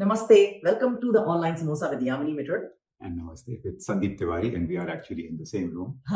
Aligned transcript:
Namaste. 0.00 0.60
Welcome 0.62 1.00
to 1.00 1.10
the 1.10 1.20
online 1.20 1.56
samosa 1.56 1.90
with 1.90 2.00
Yamini 2.00 2.32
Mitter. 2.32 2.70
And 3.00 3.20
namaste 3.20 3.64
with 3.64 3.84
Sandeep 3.84 4.16
Tiwari, 4.16 4.54
and 4.54 4.68
we 4.68 4.76
are 4.76 4.88
actually 4.88 5.26
in 5.26 5.36
the 5.36 5.44
same 5.44 5.74
room. 5.74 5.98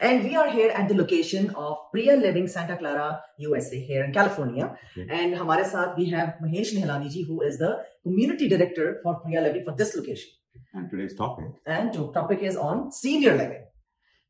and 0.00 0.24
we 0.24 0.34
are 0.34 0.48
here 0.48 0.70
at 0.70 0.88
the 0.88 0.94
location 0.94 1.50
of 1.50 1.76
Priya 1.92 2.16
Living 2.16 2.48
Santa 2.48 2.78
Clara, 2.78 3.20
USA, 3.36 3.78
here 3.78 4.02
in 4.04 4.14
California. 4.14 4.74
Okay. 4.96 5.06
And 5.10 5.34
hamare 5.34 5.66
saath 5.72 5.94
we 5.98 6.06
have 6.08 6.36
Mahesh 6.42 6.72
Nihalani 6.74 7.10
ji, 7.10 7.22
who 7.24 7.42
is 7.42 7.58
the 7.58 7.84
community 8.02 8.48
director 8.48 8.98
for 9.02 9.16
Priya 9.20 9.42
Living 9.42 9.64
for 9.66 9.76
this 9.76 9.94
location. 9.94 10.30
And 10.72 10.90
today's 10.90 11.14
topic. 11.14 11.50
And 11.66 11.92
topic 12.14 12.40
is 12.40 12.56
on 12.56 12.90
senior 12.92 13.36
living. 13.36 13.64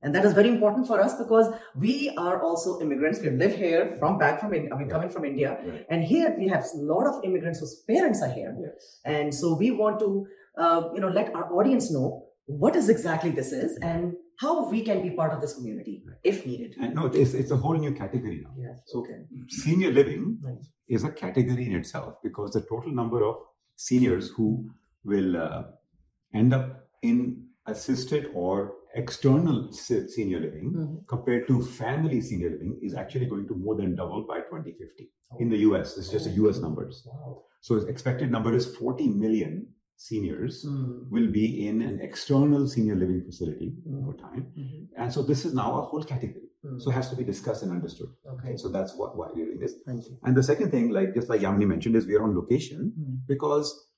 And 0.03 0.14
that 0.14 0.25
is 0.25 0.32
very 0.32 0.48
important 0.48 0.87
for 0.87 1.00
us 1.00 1.14
because 1.16 1.53
we 1.77 2.12
are 2.19 2.43
also 2.43 2.80
immigrants. 2.80 3.21
We 3.21 3.30
live 3.30 3.55
here 3.55 3.96
from 3.98 4.19
back 4.19 4.41
from 4.41 4.52
India. 4.52 4.71
I 4.75 4.79
mean, 4.79 4.89
coming 4.89 5.09
from 5.09 5.25
India. 5.25 5.59
Right. 5.64 5.87
And 5.89 6.02
here 6.02 6.34
we 6.37 6.48
have 6.48 6.64
a 6.75 6.79
lot 6.79 7.07
of 7.07 7.25
immigrants 7.25 7.61
whose 7.61 7.82
parents 7.89 8.23
are 8.23 8.30
here. 8.30 8.57
Yes. 8.61 9.01
And 9.05 9.33
so 9.34 9.55
we 9.55 9.70
want 9.70 10.01
to, 10.01 10.27
uh, 10.59 10.88
you 10.95 11.01
know, 11.01 11.09
let 11.09 11.33
our 11.34 11.52
audience 11.55 11.91
know 11.92 12.27
what 12.47 12.75
is 12.75 12.88
exactly 12.88 13.30
this 13.30 13.52
is 13.52 13.78
and 13.80 14.15
how 14.38 14.69
we 14.69 14.83
can 14.83 15.02
be 15.02 15.11
part 15.11 15.33
of 15.33 15.41
this 15.41 15.55
community 15.55 16.03
right. 16.05 16.16
if 16.25 16.45
needed. 16.45 16.75
And 16.80 16.95
no, 16.97 17.06
it's, 17.06 17.33
it's 17.33 17.53
a 17.53 17.56
whole 17.56 17.78
new 17.78 17.92
category 17.92 18.42
now. 18.42 18.55
Yes. 18.59 18.80
So 18.87 19.00
okay. 19.00 19.23
senior 19.48 19.92
living 19.92 20.41
is 20.89 21.05
a 21.05 21.11
category 21.11 21.66
in 21.66 21.77
itself 21.77 22.14
because 22.25 22.53
the 22.53 22.62
total 22.62 22.92
number 22.92 23.25
of 23.25 23.37
seniors 23.77 24.30
who 24.30 24.69
will 25.05 25.37
uh, 25.37 25.62
end 26.34 26.53
up 26.53 26.89
in 27.03 27.47
assisted 27.66 28.30
or 28.34 28.75
external 28.95 29.73
senior 29.73 30.41
living 30.41 30.73
mm-hmm. 30.74 30.95
compared 31.09 31.46
to 31.48 31.62
family 31.62 32.20
senior 32.20 32.50
living 32.50 32.78
is 32.83 32.95
actually 32.95 33.27
going 33.27 33.46
to 33.48 33.55
more 33.55 33.77
than 33.77 33.96
double 33.96 34.27
by 34.27 34.38
2050 34.38 35.10
oh. 35.33 35.37
in 35.41 35.48
the 35.48 35.59
US. 35.59 35.95
This 35.95 36.06
is 36.06 36.12
just 36.12 36.24
the 36.27 36.42
US 36.42 36.59
numbers. 36.59 37.06
Wow. 37.06 37.42
So 37.60 37.77
expected 37.77 38.30
number 38.30 38.55
is 38.55 38.77
40 38.77 39.09
million 39.09 39.69
seniors 39.97 40.66
mm. 40.66 41.09
will 41.10 41.30
be 41.30 41.67
in 41.67 41.80
an 41.80 42.00
external 42.02 42.67
senior 42.67 42.97
living 42.97 43.22
facility 43.25 43.72
mm. 43.89 44.02
over 44.02 44.17
time. 44.17 44.47
Mm-hmm. 44.58 45.00
And 45.00 45.12
so 45.12 45.22
this 45.22 45.45
is 45.45 45.55
now 45.55 45.78
a 45.78 45.83
whole 45.83 46.02
category. 46.02 46.48
Mm. 46.64 46.80
So 46.80 46.91
it 46.91 46.95
has 46.95 47.08
to 47.11 47.17
be 47.17 47.24
discussed 47.24 47.62
and 47.62 47.70
understood. 47.70 48.08
Okay. 48.27 48.56
So 48.56 48.69
that's 48.69 48.97
what, 48.97 49.17
why 49.17 49.28
we're 49.34 49.47
doing 49.47 49.61
this. 49.61 49.74
And 50.24 50.36
the 50.36 50.42
second 50.42 50.70
thing, 50.70 50.91
like 50.91 51.14
just 51.14 51.28
like 51.28 51.41
Yamini 51.41 51.67
mentioned, 51.67 51.97
is 51.97 52.06
we're 52.06 52.22
on 52.22 52.34
location 52.36 53.22
because 53.27 53.89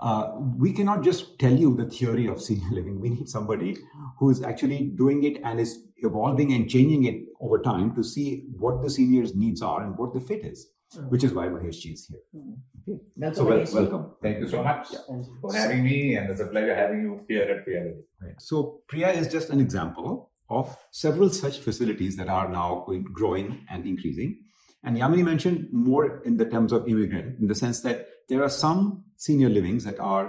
uh, 0.00 0.32
we 0.56 0.72
cannot 0.72 1.02
just 1.02 1.38
tell 1.38 1.52
you 1.52 1.76
the 1.76 1.86
theory 1.86 2.26
of 2.26 2.40
senior 2.40 2.70
living. 2.70 3.00
We 3.00 3.10
need 3.10 3.28
somebody 3.28 3.76
who 4.18 4.30
is 4.30 4.42
actually 4.42 4.92
doing 4.96 5.24
it 5.24 5.40
and 5.44 5.58
is 5.58 5.78
evolving 5.98 6.52
and 6.52 6.68
changing 6.68 7.04
it 7.04 7.16
over 7.40 7.60
time 7.60 7.94
to 7.96 8.04
see 8.04 8.44
what 8.56 8.82
the 8.82 8.90
seniors' 8.90 9.34
needs 9.34 9.62
are 9.62 9.82
and 9.82 9.98
what 9.98 10.14
the 10.14 10.20
fit 10.20 10.44
is, 10.44 10.66
mm-hmm. 10.94 11.08
which 11.08 11.24
is 11.24 11.32
why 11.32 11.46
Mahesh 11.46 11.92
is 11.92 12.06
here. 12.06 12.20
Mm-hmm. 12.34 12.92
Okay. 12.92 13.34
So, 13.34 13.44
well, 13.44 13.64
welcome. 13.72 14.12
Thank 14.22 14.38
you 14.38 14.48
so 14.48 14.62
much 14.62 14.88
yeah. 14.92 15.00
for 15.40 15.52
having 15.52 15.82
me, 15.84 16.14
and 16.14 16.30
it's 16.30 16.40
a 16.40 16.46
pleasure 16.46 16.74
having 16.74 17.02
you 17.02 17.20
here 17.28 17.42
at 17.42 17.64
Priya 17.64 17.92
Right. 18.22 18.34
So, 18.38 18.80
Priya 18.88 19.10
is 19.10 19.28
just 19.30 19.50
an 19.50 19.60
example 19.60 20.30
of 20.48 20.78
several 20.90 21.28
such 21.28 21.58
facilities 21.58 22.16
that 22.16 22.28
are 22.28 22.48
now 22.48 22.86
growing 23.12 23.66
and 23.70 23.84
increasing. 23.84 24.44
And 24.82 24.96
Yamini 24.96 25.24
mentioned 25.24 25.68
more 25.72 26.22
in 26.22 26.36
the 26.36 26.46
terms 26.46 26.72
of 26.72 26.88
immigrant, 26.88 27.38
in 27.40 27.48
the 27.48 27.54
sense 27.54 27.80
that 27.82 28.06
there 28.28 28.42
are 28.42 28.48
some 28.48 29.04
senior 29.26 29.50
livings 29.50 29.84
that 29.84 30.00
are 30.00 30.26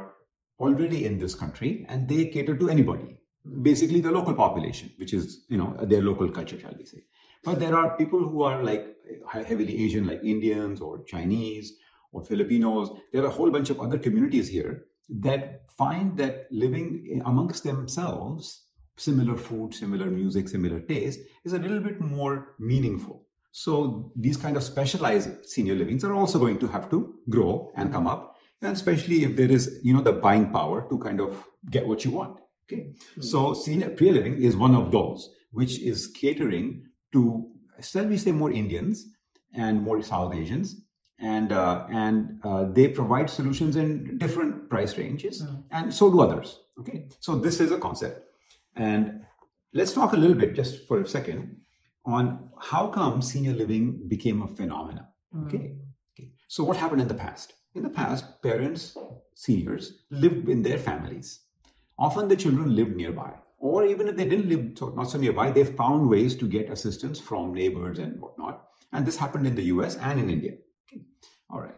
already 0.59 1.05
in 1.05 1.17
this 1.17 1.35
country 1.35 1.85
and 1.87 2.09
they 2.09 2.25
cater 2.25 2.55
to 2.57 2.69
anybody 2.69 3.15
basically 3.61 4.01
the 4.01 4.11
local 4.11 4.33
population 4.33 4.91
which 4.97 5.13
is 5.13 5.45
you 5.47 5.57
know 5.57 5.75
their 5.83 6.01
local 6.01 6.29
culture 6.29 6.59
shall 6.59 6.75
we 6.77 6.85
say. 6.85 7.03
But 7.43 7.59
there 7.59 7.75
are 7.75 7.95
people 7.97 8.19
who 8.19 8.41
are 8.43 8.63
like 8.63 8.85
uh, 9.33 9.43
heavily 9.43 9.83
asian 9.85 10.07
like 10.07 10.23
indians 10.23 10.81
or 10.81 11.03
chinese 11.03 11.73
or 12.11 12.23
filipinos. 12.23 12.89
There 13.13 13.23
are 13.23 13.27
a 13.27 13.37
whole 13.37 13.51
bunch 13.51 13.69
of 13.69 13.79
other 13.79 13.97
communities 13.97 14.49
here 14.49 14.85
that 15.21 15.71
find 15.77 16.17
that 16.17 16.47
living 16.51 17.21
amongst 17.25 17.63
themselves 17.63 18.65
similar 18.97 19.37
food 19.37 19.73
similar 19.73 20.07
music 20.07 20.49
similar 20.49 20.79
taste 20.81 21.19
is 21.45 21.53
a 21.53 21.59
little 21.59 21.79
bit 21.79 22.01
more 22.01 22.55
meaningful. 22.59 23.25
So 23.51 24.11
these 24.15 24.37
kind 24.37 24.57
of 24.57 24.63
specialized 24.63 25.45
senior 25.45 25.75
livings 25.75 26.03
are 26.03 26.13
also 26.13 26.37
going 26.39 26.59
to 26.59 26.67
have 26.67 26.89
to 26.91 27.15
grow 27.29 27.71
and 27.75 27.91
come 27.91 28.05
up, 28.05 28.35
and 28.61 28.73
especially 28.73 29.23
if 29.23 29.35
there 29.35 29.51
is, 29.51 29.79
you 29.83 29.93
know, 29.93 30.01
the 30.01 30.13
buying 30.13 30.51
power 30.51 30.87
to 30.89 30.97
kind 30.99 31.19
of 31.19 31.45
get 31.69 31.87
what 31.87 32.03
you 32.05 32.11
want. 32.11 32.39
Okay. 32.65 32.81
Mm-hmm. 32.81 33.21
So 33.21 33.53
senior 33.53 33.89
Priya 33.89 34.13
living 34.13 34.41
is 34.41 34.55
one 34.55 34.75
of 34.75 34.91
those 34.91 35.33
which 35.51 35.79
is 35.79 36.07
catering 36.07 36.85
to, 37.13 37.49
shall 37.81 38.05
we 38.05 38.17
say, 38.17 38.31
more 38.31 38.51
Indians 38.51 39.07
and 39.53 39.81
more 39.81 40.01
South 40.01 40.35
Asians. 40.35 40.81
And 41.21 41.51
uh, 41.51 41.85
and 41.91 42.39
uh, 42.45 42.63
they 42.71 42.87
provide 42.87 43.29
solutions 43.29 43.75
in 43.75 44.17
different 44.19 44.69
price 44.69 44.97
ranges, 44.97 45.43
mm-hmm. 45.43 45.63
and 45.69 45.93
so 45.93 46.09
do 46.09 46.21
others. 46.21 46.61
Okay, 46.79 47.09
so 47.19 47.35
this 47.35 47.59
is 47.59 47.73
a 47.73 47.77
concept, 47.77 48.21
and 48.77 49.25
let's 49.73 49.91
talk 49.91 50.13
a 50.13 50.15
little 50.15 50.37
bit 50.37 50.55
just 50.55 50.87
for 50.87 51.01
a 51.01 51.05
second 51.05 51.57
on 52.05 52.49
how 52.57 52.87
come 52.87 53.21
senior 53.21 53.51
living 53.51 54.07
became 54.07 54.41
a 54.43 54.47
phenomenon. 54.47 55.07
Mm. 55.35 55.47
Okay. 55.47 55.75
okay. 56.13 56.31
So 56.47 56.63
what 56.63 56.77
happened 56.77 57.01
in 57.01 57.09
the 57.09 57.13
past? 57.13 57.53
In 57.75 57.83
the 57.83 57.89
past, 57.89 58.41
parents, 58.41 58.97
seniors 59.33 59.99
lived 60.09 60.49
in 60.49 60.61
their 60.63 60.77
families. 60.77 61.41
Often 61.97 62.27
the 62.27 62.35
children 62.35 62.75
lived 62.75 62.95
nearby. 62.95 63.33
Or 63.57 63.85
even 63.85 64.07
if 64.07 64.15
they 64.15 64.27
didn't 64.27 64.49
live 64.49 64.77
so, 64.77 64.89
not 64.89 65.09
so 65.09 65.17
nearby, 65.17 65.51
they 65.51 65.65
found 65.65 66.09
ways 66.09 66.35
to 66.37 66.47
get 66.47 66.69
assistance 66.69 67.19
from 67.19 67.53
neighbors 67.53 67.99
and 67.99 68.19
whatnot. 68.19 68.67
And 68.93 69.05
this 69.05 69.17
happened 69.17 69.45
in 69.45 69.55
the 69.55 69.63
US 69.63 69.97
and 69.97 70.19
in 70.19 70.29
India. 70.29 70.53
Okay. 70.91 71.01
All 71.49 71.61
right. 71.61 71.75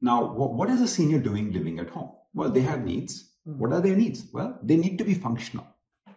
Now, 0.00 0.32
what, 0.32 0.52
what 0.52 0.70
is 0.70 0.80
a 0.80 0.88
senior 0.88 1.18
doing 1.18 1.52
living 1.52 1.78
at 1.78 1.90
home? 1.90 2.12
Well, 2.34 2.50
they 2.50 2.60
have 2.60 2.84
needs. 2.84 3.30
Mm. 3.48 3.56
What 3.56 3.72
are 3.72 3.80
their 3.80 3.96
needs? 3.96 4.26
Well, 4.32 4.58
they 4.62 4.76
need 4.76 4.98
to 4.98 5.04
be 5.04 5.14
functional 5.14 5.66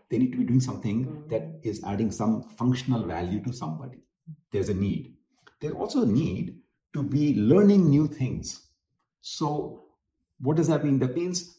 they 0.10 0.18
need 0.18 0.32
to 0.32 0.38
be 0.38 0.44
doing 0.44 0.60
something 0.60 1.06
mm. 1.06 1.30
that 1.30 1.60
is 1.64 1.84
adding 1.84 2.12
some 2.12 2.44
functional 2.44 3.04
value 3.04 3.44
to 3.44 3.54
somebody. 3.54 4.00
There's 4.52 4.70
a 4.70 4.74
need. 4.74 5.16
There's 5.60 5.74
also 5.74 6.04
a 6.04 6.06
need 6.06 6.58
to 6.94 7.04
be 7.04 7.36
learning 7.36 7.90
new 7.90 8.08
things. 8.08 8.65
So, 9.28 9.86
what 10.40 10.56
does 10.56 10.68
that 10.68 10.86
mean? 10.86 11.00
That 11.00 11.16
means 11.16 11.58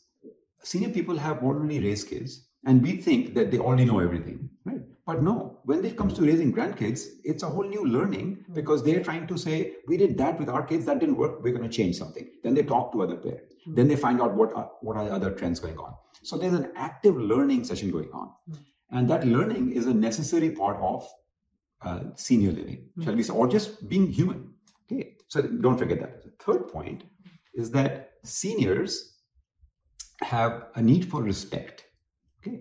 senior 0.63 0.91
people 0.91 1.19
have 1.19 1.43
already 1.43 1.81
raised 1.81 2.09
kids, 2.09 2.47
and 2.65 2.81
we 2.81 2.97
think 2.97 3.35
that 3.35 3.51
they 3.51 3.59
already 3.59 3.85
know 3.85 3.99
everything, 3.99 4.49
right? 4.65 4.83
But 5.05 5.25
no, 5.25 5.59
when 5.65 5.85
it 5.85 5.97
comes 5.97 6.15
to 6.15 6.23
raising 6.23 6.53
grandkids, 6.53 7.07
it's 7.25 7.43
a 7.43 7.49
whole 7.49 7.65
new 7.65 7.85
learning 7.85 8.45
mm. 8.49 8.55
because 8.55 8.85
they're 8.85 9.03
trying 9.03 9.27
to 9.27 9.37
say, 9.37 9.73
we 9.89 9.97
did 9.97 10.17
that 10.19 10.39
with 10.39 10.49
our 10.49 10.63
kids, 10.63 10.85
that 10.87 11.01
didn't 11.01 11.17
work, 11.17 11.43
we're 11.43 11.53
going 11.53 11.69
to 11.69 11.77
change 11.77 11.97
something. 11.97 12.29
Then 12.45 12.55
they 12.55 12.63
talk 12.63 12.93
to 12.93 13.03
other 13.03 13.17
parents. 13.17 13.55
Then 13.67 13.89
they 13.89 13.97
find 13.97 14.23
out 14.23 14.35
what 14.35 14.55
are, 14.55 14.71
what 14.81 14.97
are 14.97 15.05
the 15.05 15.13
other 15.13 15.33
trends 15.33 15.59
going 15.59 15.77
on. 15.77 15.93
So 16.23 16.39
there's 16.39 16.53
an 16.53 16.71
active 16.77 17.17
learning 17.17 17.65
session 17.65 17.91
going 17.91 18.13
on. 18.13 18.31
And 18.93 19.11
that 19.11 19.27
learning 19.27 19.73
is 19.73 19.87
a 19.87 19.95
necessary 19.95 20.51
part 20.51 20.77
of 20.81 21.09
uh, 21.83 22.01
senior 22.15 22.53
living, 22.53 22.91
shall 23.03 23.17
we 23.17 23.25
say, 23.25 23.33
or 23.33 23.49
just 23.49 23.89
being 23.89 24.07
human. 24.13 24.53
Okay, 24.85 25.17
so 25.27 25.43
don't 25.43 25.77
forget 25.77 25.99
that. 25.99 26.23
The 26.23 26.31
third 26.39 26.69
point 26.69 27.03
is 27.57 27.71
that 27.73 28.13
seniors 28.25 29.17
have 30.21 30.67
a 30.75 30.83
need 30.83 31.11
for 31.11 31.23
respect. 31.23 31.85
Okay, 32.41 32.61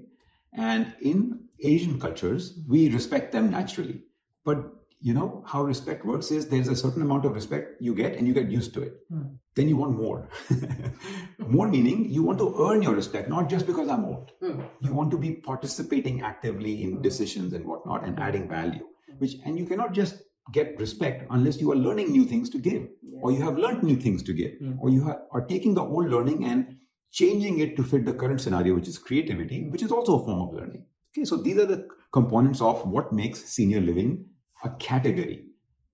and 0.54 0.94
in 1.02 1.48
Asian 1.64 2.00
cultures, 2.00 2.60
we 2.68 2.90
respect 2.90 3.32
them 3.32 3.52
naturally. 3.52 4.02
But 4.44 4.76
you 5.06 5.14
know 5.14 5.44
how 5.46 5.62
respect 5.64 6.06
works 6.06 6.32
is 6.32 6.48
there's 6.48 6.68
a 6.68 6.76
certain 6.76 7.02
amount 7.02 7.26
of 7.26 7.36
respect 7.36 7.82
you 7.88 7.94
get 7.94 8.16
and 8.16 8.28
you 8.28 8.34
get 8.34 8.50
used 8.50 8.74
to 8.74 8.82
it 8.82 8.94
mm. 9.12 9.38
then 9.56 9.68
you 9.68 9.78
want 9.78 9.96
more 9.96 10.30
more 11.56 11.68
meaning 11.68 12.10
you 12.10 12.24
want 12.24 12.40
to 12.40 12.48
earn 12.68 12.82
your 12.82 12.96
respect 12.96 13.30
not 13.30 13.50
just 13.50 13.68
because 13.68 13.90
i'm 13.96 14.06
old 14.06 14.32
mm. 14.42 14.68
you 14.82 14.94
want 14.94 15.12
to 15.12 15.20
be 15.26 15.34
participating 15.50 16.22
actively 16.22 16.84
in 16.84 17.02
decisions 17.02 17.54
and 17.54 17.66
whatnot 17.66 18.08
and 18.08 18.20
adding 18.20 18.50
value 18.50 18.86
which 19.20 19.36
and 19.46 19.60
you 19.60 19.66
cannot 19.66 19.94
just 19.94 20.24
get 20.52 20.80
respect 20.80 21.26
unless 21.32 21.60
you 21.60 21.72
are 21.72 21.76
learning 21.76 22.12
new 22.12 22.26
things 22.26 22.50
to 22.50 22.60
give 22.60 22.88
yeah. 23.02 23.20
or 23.22 23.32
you 23.32 23.42
have 23.42 23.58
learned 23.58 23.82
new 23.84 23.96
things 23.96 24.22
to 24.22 24.34
give 24.34 24.52
mm. 24.62 24.78
or 24.80 24.90
you 24.90 25.04
have, 25.04 25.22
are 25.32 25.46
taking 25.46 25.74
the 25.74 25.82
old 25.82 26.08
learning 26.10 26.46
and 26.46 26.78
changing 27.12 27.60
it 27.60 27.76
to 27.76 27.84
fit 27.84 28.06
the 28.06 28.14
current 28.14 28.40
scenario 28.40 28.76
which 28.76 28.88
is 28.88 28.98
creativity 28.98 29.68
which 29.70 29.82
is 29.82 29.92
also 29.92 30.20
a 30.20 30.26
form 30.26 30.42
of 30.42 30.54
learning 30.54 30.86
okay 31.12 31.26
so 31.26 31.36
these 31.38 31.58
are 31.58 31.66
the 31.66 31.88
components 32.12 32.62
of 32.62 32.86
what 32.88 33.12
makes 33.12 33.44
senior 33.46 33.82
living 33.82 34.26
a 34.66 34.70
category. 34.72 35.46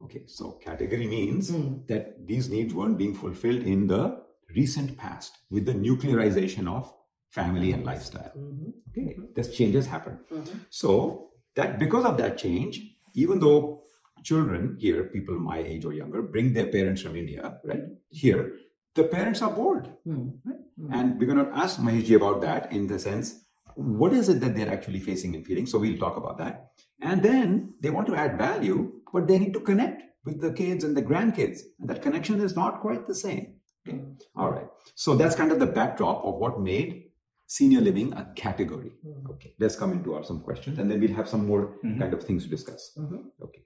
Okay, 0.03 0.23
so 0.25 0.53
category 0.63 1.07
means 1.07 1.51
mm. 1.51 1.85
that 1.87 2.27
these 2.27 2.49
needs 2.49 2.73
weren't 2.73 2.97
being 2.97 3.13
fulfilled 3.13 3.61
in 3.61 3.87
the 3.87 4.21
recent 4.55 4.97
past 4.97 5.37
with 5.49 5.65
the 5.65 5.73
nuclearization 5.73 6.67
of 6.67 6.91
family 7.29 7.71
and 7.71 7.85
lifestyle. 7.85 8.31
Mm-hmm. 8.37 8.69
Okay, 8.89 9.17
this 9.35 9.55
changes 9.55 9.85
happen. 9.85 10.19
Mm-hmm. 10.33 10.57
So 10.69 11.29
that 11.55 11.77
because 11.79 12.05
of 12.05 12.17
that 12.17 12.37
change, 12.37 12.81
even 13.13 13.39
though 13.39 13.83
children 14.23 14.77
here, 14.79 15.05
people 15.05 15.37
my 15.39 15.59
age 15.59 15.85
or 15.85 15.93
younger, 15.93 16.21
bring 16.21 16.53
their 16.53 16.67
parents 16.67 17.01
from 17.01 17.15
India, 17.15 17.59
right? 17.63 17.83
Here, 18.09 18.53
the 18.95 19.03
parents 19.05 19.41
are 19.41 19.51
bored. 19.51 19.89
Mm. 20.07 20.33
Right? 20.45 20.55
Mm. 20.79 20.93
And 20.93 21.19
we're 21.19 21.27
going 21.33 21.45
to 21.45 21.51
ask 21.57 21.79
Maheshji 21.79 22.15
about 22.15 22.41
that 22.41 22.71
in 22.71 22.87
the 22.87 22.99
sense, 22.99 23.45
what 23.75 24.13
is 24.13 24.27
it 24.29 24.39
that 24.41 24.55
they're 24.55 24.71
actually 24.71 24.99
facing 24.99 25.35
and 25.35 25.45
feeling? 25.45 25.65
So 25.65 25.79
we'll 25.79 25.97
talk 25.97 26.17
about 26.17 26.37
that. 26.39 26.71
And 27.01 27.23
then 27.23 27.73
they 27.81 27.89
want 27.89 28.07
to 28.07 28.15
add 28.15 28.37
value, 28.37 28.91
but 29.13 29.27
they 29.27 29.39
need 29.39 29.53
to 29.53 29.59
connect 29.61 30.03
with 30.25 30.41
the 30.41 30.51
kids 30.53 30.83
and 30.83 30.95
the 30.95 31.01
grandkids. 31.01 31.61
And 31.79 31.89
that 31.89 32.01
connection 32.01 32.41
is 32.41 32.55
not 32.55 32.81
quite 32.81 33.07
the 33.07 33.15
same. 33.15 33.55
Okay. 33.87 33.99
All 34.35 34.51
right. 34.51 34.67
So 34.95 35.15
that's 35.15 35.35
kind 35.35 35.51
of 35.51 35.59
the 35.59 35.65
backdrop 35.65 36.23
of 36.23 36.35
what 36.35 36.59
made 36.61 37.05
senior 37.47 37.81
living 37.81 38.13
a 38.13 38.31
category. 38.35 38.91
Mm-hmm. 39.05 39.31
Okay. 39.31 39.53
Let's 39.59 39.75
come 39.75 39.91
into 39.93 40.13
our 40.13 40.23
some 40.23 40.41
questions 40.41 40.77
and 40.79 40.89
then 40.91 40.99
we'll 40.99 41.13
have 41.13 41.27
some 41.27 41.47
more 41.47 41.77
Mhm. 41.83 41.99
kind 41.99 42.13
of 42.13 42.23
things 42.23 42.43
to 42.43 42.49
discuss. 42.49 42.91
Mhm. 42.97 43.23
Okay. 43.41 43.63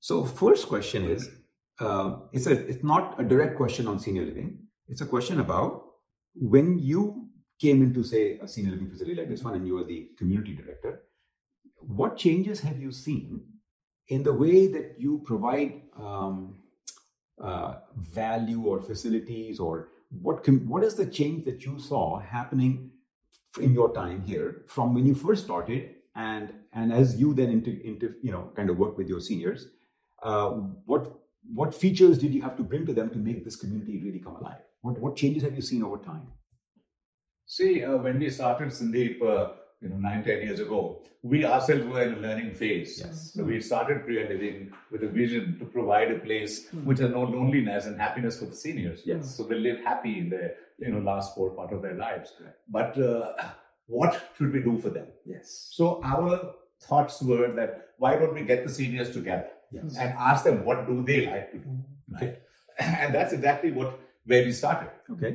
So 0.00 0.24
first 0.24 0.68
question 0.68 1.04
is, 1.04 1.30
uh, 1.80 2.16
it's 2.32 2.46
a 2.46 2.52
it's 2.52 2.84
not 2.84 3.20
a 3.20 3.24
direct 3.24 3.56
question 3.56 3.86
on 3.86 3.98
senior 3.98 4.24
living. 4.24 4.58
It's 4.88 5.00
a 5.00 5.06
question 5.06 5.40
about 5.40 5.84
when 6.34 6.78
you 6.78 7.28
came 7.60 7.82
into 7.82 8.04
say 8.04 8.38
a 8.38 8.48
senior 8.48 8.72
living 8.72 8.90
facility 8.90 9.16
like 9.16 9.28
this 9.28 9.42
one 9.42 9.54
and 9.54 9.66
you 9.66 9.74
were 9.74 9.84
the 9.84 10.08
community 10.16 10.54
director. 10.54 11.02
What 11.80 12.16
changes 12.16 12.60
have 12.60 12.80
you 12.80 12.92
seen 12.92 13.42
in 14.08 14.22
the 14.22 14.32
way 14.32 14.66
that 14.68 14.94
you 14.98 15.22
provide 15.24 15.82
um, 15.96 16.58
uh, 17.40 17.74
value 17.96 18.62
or 18.62 18.80
facilities 18.80 19.60
or 19.60 19.88
what 20.10 20.42
com- 20.42 20.68
what 20.68 20.82
is 20.82 20.94
the 20.94 21.06
change 21.06 21.44
that 21.44 21.64
you 21.64 21.78
saw 21.78 22.18
happening 22.18 22.90
in 23.60 23.72
your 23.72 23.92
time 23.92 24.22
here 24.22 24.62
from 24.66 24.94
when 24.94 25.06
you 25.06 25.14
first 25.14 25.44
started 25.44 25.94
and 26.14 26.52
and 26.72 26.92
as 26.92 27.20
you 27.20 27.34
then 27.34 27.50
into 27.50 27.80
into 27.86 28.14
you 28.22 28.32
know 28.32 28.50
kind 28.56 28.70
of 28.70 28.78
work 28.78 28.96
with 28.96 29.08
your 29.08 29.20
seniors 29.20 29.68
uh, 30.22 30.50
what 30.92 31.12
what 31.54 31.74
features 31.74 32.18
did 32.18 32.34
you 32.34 32.42
have 32.42 32.56
to 32.56 32.62
bring 32.62 32.84
to 32.86 32.92
them 32.92 33.10
to 33.10 33.18
make 33.18 33.44
this 33.44 33.56
community 33.56 34.00
really 34.04 34.18
come 34.18 34.36
alive 34.36 34.62
what 34.82 34.98
what 35.06 35.16
changes 35.16 35.42
have 35.42 35.54
you 35.56 35.62
seen 35.62 35.82
over 35.82 35.98
time 35.98 36.26
See, 37.46 37.82
uh, 37.82 37.96
when 37.96 38.18
we 38.18 38.28
started 38.30 38.68
Sandeep, 38.68 39.22
uh, 39.22 39.52
you 39.80 39.88
know, 39.88 39.96
nine, 39.96 40.22
ten 40.24 40.42
years 40.42 40.60
ago, 40.60 41.02
we 41.22 41.44
ourselves 41.44 41.84
were 41.86 42.02
in 42.02 42.14
a 42.14 42.18
learning 42.18 42.52
phase. 42.54 43.00
Yes. 43.02 43.32
So 43.34 43.42
we 43.44 43.60
started 43.60 44.04
Priya 44.04 44.28
Living 44.28 44.72
with 44.90 45.02
a 45.02 45.08
vision 45.08 45.56
to 45.58 45.64
provide 45.64 46.10
a 46.10 46.18
place 46.18 46.68
Hmm. 46.68 46.84
which 46.84 46.98
has 46.98 47.10
no 47.10 47.22
loneliness 47.22 47.86
and 47.86 47.98
happiness 47.98 48.38
for 48.38 48.46
the 48.46 48.54
seniors. 48.54 49.00
Yes. 49.04 49.34
So 49.36 49.44
they 49.44 49.54
live 49.58 49.80
happy 49.84 50.18
in 50.18 50.28
the 50.28 50.54
you 50.78 50.92
know 50.92 50.98
last 50.98 51.34
four 51.34 51.50
part 51.52 51.72
of 51.72 51.80
their 51.80 51.94
lives. 51.94 52.32
But 52.68 52.98
uh, 52.98 53.32
what 53.86 54.20
should 54.36 54.52
we 54.52 54.60
do 54.60 54.78
for 54.78 54.90
them? 54.90 55.06
yes 55.24 55.68
So 55.72 56.00
our 56.04 56.54
thoughts 56.88 57.22
were 57.22 57.50
that 57.60 57.94
why 57.96 58.16
don't 58.16 58.34
we 58.34 58.42
get 58.50 58.64
the 58.66 58.72
seniors 58.80 59.10
together 59.10 59.48
yes 59.70 59.96
and 59.98 60.14
ask 60.30 60.44
them 60.44 60.64
what 60.64 60.86
do 60.86 61.02
they 61.10 61.26
like 61.26 61.50
to 61.52 61.58
do, 61.58 61.70
right? 62.20 62.38
And 63.02 63.14
that's 63.14 63.32
exactly 63.32 63.72
what 63.72 63.98
where 64.24 64.44
we 64.44 64.52
started. 64.52 64.90
Okay. 65.14 65.32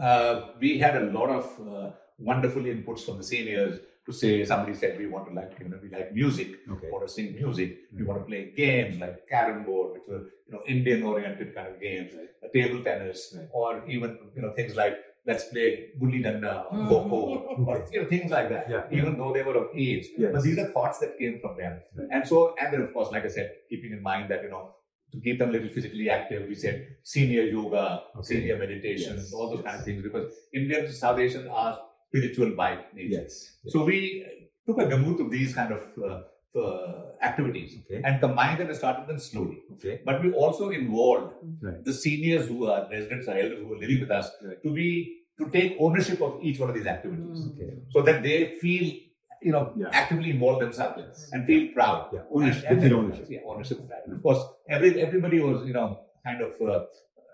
Uh, 0.00 0.52
we 0.60 0.78
had 0.78 0.96
a 0.96 1.06
lot 1.10 1.28
of 1.28 1.44
uh, 1.68 1.90
wonderful 2.18 2.62
inputs 2.62 3.00
from 3.04 3.18
the 3.18 3.24
seniors 3.24 3.80
to 4.06 4.12
say 4.12 4.44
somebody 4.44 4.74
said 4.74 4.96
we 4.98 5.06
want 5.06 5.26
to 5.28 5.34
like 5.34 5.56
you 5.60 5.68
know 5.68 5.78
we 5.82 5.88
like 5.88 6.14
music. 6.14 6.48
Okay. 6.70 6.86
We 6.86 6.92
want 6.92 7.06
to 7.08 7.12
sing 7.12 7.34
music. 7.34 7.78
We 7.94 8.04
want 8.04 8.20
to 8.20 8.24
play 8.24 8.52
games 8.56 8.98
like 9.00 9.28
carom 9.28 9.64
board 9.64 9.92
which 9.94 10.06
were 10.08 10.22
you 10.46 10.52
know 10.54 10.62
indian 10.74 11.02
oriented 11.02 11.54
kind 11.54 11.68
of 11.72 11.80
games 11.80 12.12
uh, 12.14 12.48
table 12.54 12.82
tennis 12.82 13.34
Right. 13.36 13.48
or 13.52 13.70
even 13.94 14.10
you 14.34 14.40
know 14.42 14.52
things 14.58 14.74
like 14.76 14.96
let's 15.28 15.44
play 15.52 15.66
gulli 16.00 16.20
danda 16.26 16.52
or 16.94 17.00
kho 17.12 17.20
or 17.68 17.74
you 17.92 18.00
know 18.02 18.08
things 18.14 18.30
like 18.36 18.48
that 18.54 18.64
Yeah. 18.74 18.96
even 18.98 19.12
though 19.20 19.30
they 19.36 19.44
were 19.48 19.56
of 19.62 19.68
age 19.86 20.06
Yes. 20.24 20.32
but 20.34 20.42
these 20.48 20.58
are 20.64 20.68
thoughts 20.76 20.98
that 21.04 21.12
came 21.22 21.36
from 21.44 21.54
them 21.62 21.74
Right. 21.98 22.10
and 22.14 22.22
so 22.32 22.36
and 22.60 22.68
then 22.72 22.82
of 22.86 22.90
course 22.96 23.10
like 23.16 23.26
i 23.30 23.32
said 23.38 23.48
keeping 23.70 23.92
in 23.98 24.02
mind 24.10 24.26
that 24.34 24.42
you 24.46 24.52
know 24.56 24.64
to 25.12 25.18
keep 25.26 25.36
them 25.40 25.48
a 25.50 25.52
little 25.54 25.70
physically 25.74 26.06
active, 26.14 26.40
we 26.48 26.54
said 26.62 26.74
senior 27.12 27.44
yoga, 27.56 27.84
Okay. 28.16 28.24
senior 28.30 28.56
meditation, 28.62 29.14
Yes. 29.20 29.30
all 29.36 29.46
those 29.52 29.60
Yes. 29.60 29.66
kind 29.68 29.78
of 29.80 29.84
things, 29.86 30.02
because 30.06 30.26
Indians, 30.60 30.98
South 31.04 31.18
Asians 31.26 31.46
are 31.60 31.70
spiritual 32.08 32.50
by 32.58 32.68
nature. 32.98 33.14
yes 33.20 33.38
So 33.74 33.84
we 33.90 33.98
took 34.66 34.78
a 34.84 34.86
gamut 34.90 35.18
of 35.24 35.30
these 35.36 35.54
kind 35.60 35.72
of 35.76 35.82
uh, 36.08 36.18
uh, 36.62 36.98
activities 37.28 37.70
okay 37.80 38.00
and 38.10 38.20
combined 38.26 38.58
them 38.60 38.68
and 38.74 38.78
started 38.82 39.06
them 39.12 39.20
slowly. 39.30 39.58
okay 39.76 39.94
But 40.08 40.22
we 40.24 40.30
also 40.44 40.68
involved 40.80 41.32
right 41.68 41.80
the 41.88 41.96
seniors 42.04 42.44
who 42.52 42.58
are 42.74 42.80
residents 42.94 43.26
or 43.32 43.36
elders 43.44 43.60
who 43.64 43.72
are 43.76 43.80
living 43.86 44.00
with 44.04 44.12
us 44.20 44.28
Right. 44.48 44.60
to 44.66 44.70
be 44.80 44.88
to 45.38 45.48
take 45.56 45.76
ownership 45.86 46.20
of 46.28 46.32
each 46.42 46.58
one 46.62 46.68
of 46.70 46.76
these 46.78 46.86
activities, 46.94 47.44
okay 47.52 47.70
so 47.94 48.02
that 48.08 48.18
they 48.28 48.38
feel 48.62 48.84
you 49.46 49.52
know 49.54 49.64
Yeah. 49.80 49.90
actively 50.00 50.30
involve 50.36 50.58
themselves 50.64 51.28
and 51.32 51.46
feel 51.50 51.64
proud. 51.76 52.00
yeah 52.14 52.24
ownership 52.36 52.64
And- 52.64 52.72
and 52.72 52.82
they 52.82 52.88
feel 52.88 52.98
ownership 53.02 53.26
Yeah, 53.34 53.50
ownership. 53.52 53.78
of 53.84 53.88
that. 53.92 54.02
And 54.06 54.14
of 54.16 54.22
course, 54.26 54.40
every 54.76 54.90
everybody 55.06 55.38
was 55.48 55.58
you 55.70 55.74
know 55.78 55.86
kind 56.26 56.40
of 56.46 56.52
uh, 56.72 56.80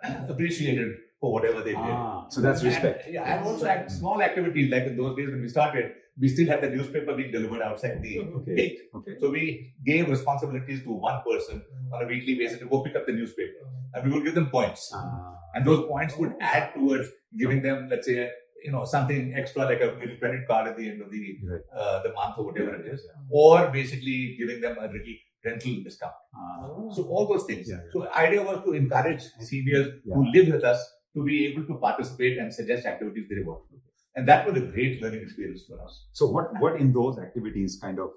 appreciated 0.33 0.89
for 1.21 1.33
whatever 1.37 1.61
they 1.67 1.75
did. 1.85 1.95
ah 1.99 2.27
so 2.35 2.41
that's 2.47 2.63
respect 2.69 3.05
And, 3.07 3.15
yeah, 3.17 3.31
and 3.35 3.47
also 3.51 3.67
act, 3.75 3.91
small 4.01 4.19
activities 4.29 4.67
like 4.75 4.87
in 4.91 4.97
those 5.03 5.17
days 5.19 5.31
when 5.35 5.41
we 5.47 5.49
started, 5.57 5.87
we 6.19 6.29
still 6.29 6.47
had 6.47 6.61
the 6.63 6.69
newspaper 6.71 7.15
being 7.15 7.33
delivered 7.33 7.63
outside 7.63 8.01
the 8.03 8.21
okay 8.21 8.55
gate. 8.55 8.79
okay. 8.95 9.15
So 9.21 9.31
we 9.31 9.75
gave 9.85 10.09
responsibilities 10.09 10.83
to 10.85 10.91
one 10.91 11.23
person 11.29 11.63
on 11.93 12.05
a 12.05 12.07
weekly 12.07 12.35
basis 12.37 12.59
to 12.61 12.67
go 12.67 12.83
pick 12.83 12.95
up 12.97 13.07
the 13.07 13.13
newspaper, 13.13 13.67
and 13.95 14.05
we 14.05 14.13
would 14.13 14.25
give 14.25 14.35
them 14.35 14.49
points, 14.51 14.91
ah. 14.95 15.33
And 15.55 15.65
those 15.65 15.87
points 15.87 16.17
would 16.17 16.35
add 16.41 16.75
towards 16.75 17.09
giving 17.39 17.63
them, 17.63 17.89
let's 17.89 18.07
say, 18.07 18.29
you 18.65 18.73
know, 18.73 18.85
something 18.85 19.35
extra 19.37 19.65
like 19.65 19.81
a 19.81 19.87
little 20.01 20.17
credit 20.19 20.49
card 20.49 20.67
at 20.69 20.77
the 20.77 20.89
end 20.89 21.01
of 21.03 21.11
the 21.11 21.39
right. 21.45 21.61
uh, 21.77 22.03
the 22.03 22.13
month 22.13 22.39
or 22.39 22.47
whatever 22.47 22.75
it 22.75 22.87
is, 22.93 23.07
or 23.31 23.69
basically 23.69 24.37
giving 24.39 24.61
them 24.61 24.77
a 24.79 24.87
little 24.87 25.17
rental 25.45 25.77
discount. 25.85 26.13
ah. 26.35 26.91
So 26.95 27.05
all 27.05 27.27
those 27.29 27.45
things. 27.45 27.69
Yeah, 27.69 27.77
yeah. 27.77 27.93
So 27.93 28.13
idea 28.13 28.43
was 28.43 28.65
to 28.65 28.73
encourage 28.73 29.23
seniors 29.41 29.89
who 30.05 30.27
live 30.33 30.49
with 30.55 30.65
us 30.65 30.81
to 31.15 31.25
be 31.25 31.47
able 31.47 31.65
to 31.67 31.75
participate 31.75 32.39
and 32.39 32.53
suggest 32.53 32.87
activities 32.87 33.27
they 33.29 33.43
want 33.45 33.63
to 33.69 33.77
do. 33.77 33.81
And 34.17 34.29
that 34.29 34.47
was 34.47 34.57
a 34.57 34.67
great 34.67 35.03
learning 35.03 35.23
experience 35.23 35.65
for 35.69 35.83
us. 35.83 36.07
So 36.13 36.27
what 36.27 36.53
what 36.61 36.81
in 36.81 36.93
those 36.93 37.19
activities 37.19 37.79
kind 37.81 37.99
of 37.99 38.11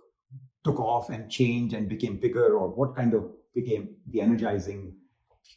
took 0.63 0.79
off 0.79 1.09
and 1.09 1.29
changed 1.29 1.73
and 1.73 1.89
became 1.89 2.19
bigger, 2.19 2.55
or 2.57 2.69
what 2.69 2.95
kind 2.95 3.13
of 3.13 3.25
became 3.55 3.89
the 4.11 4.21
energizing 4.21 4.93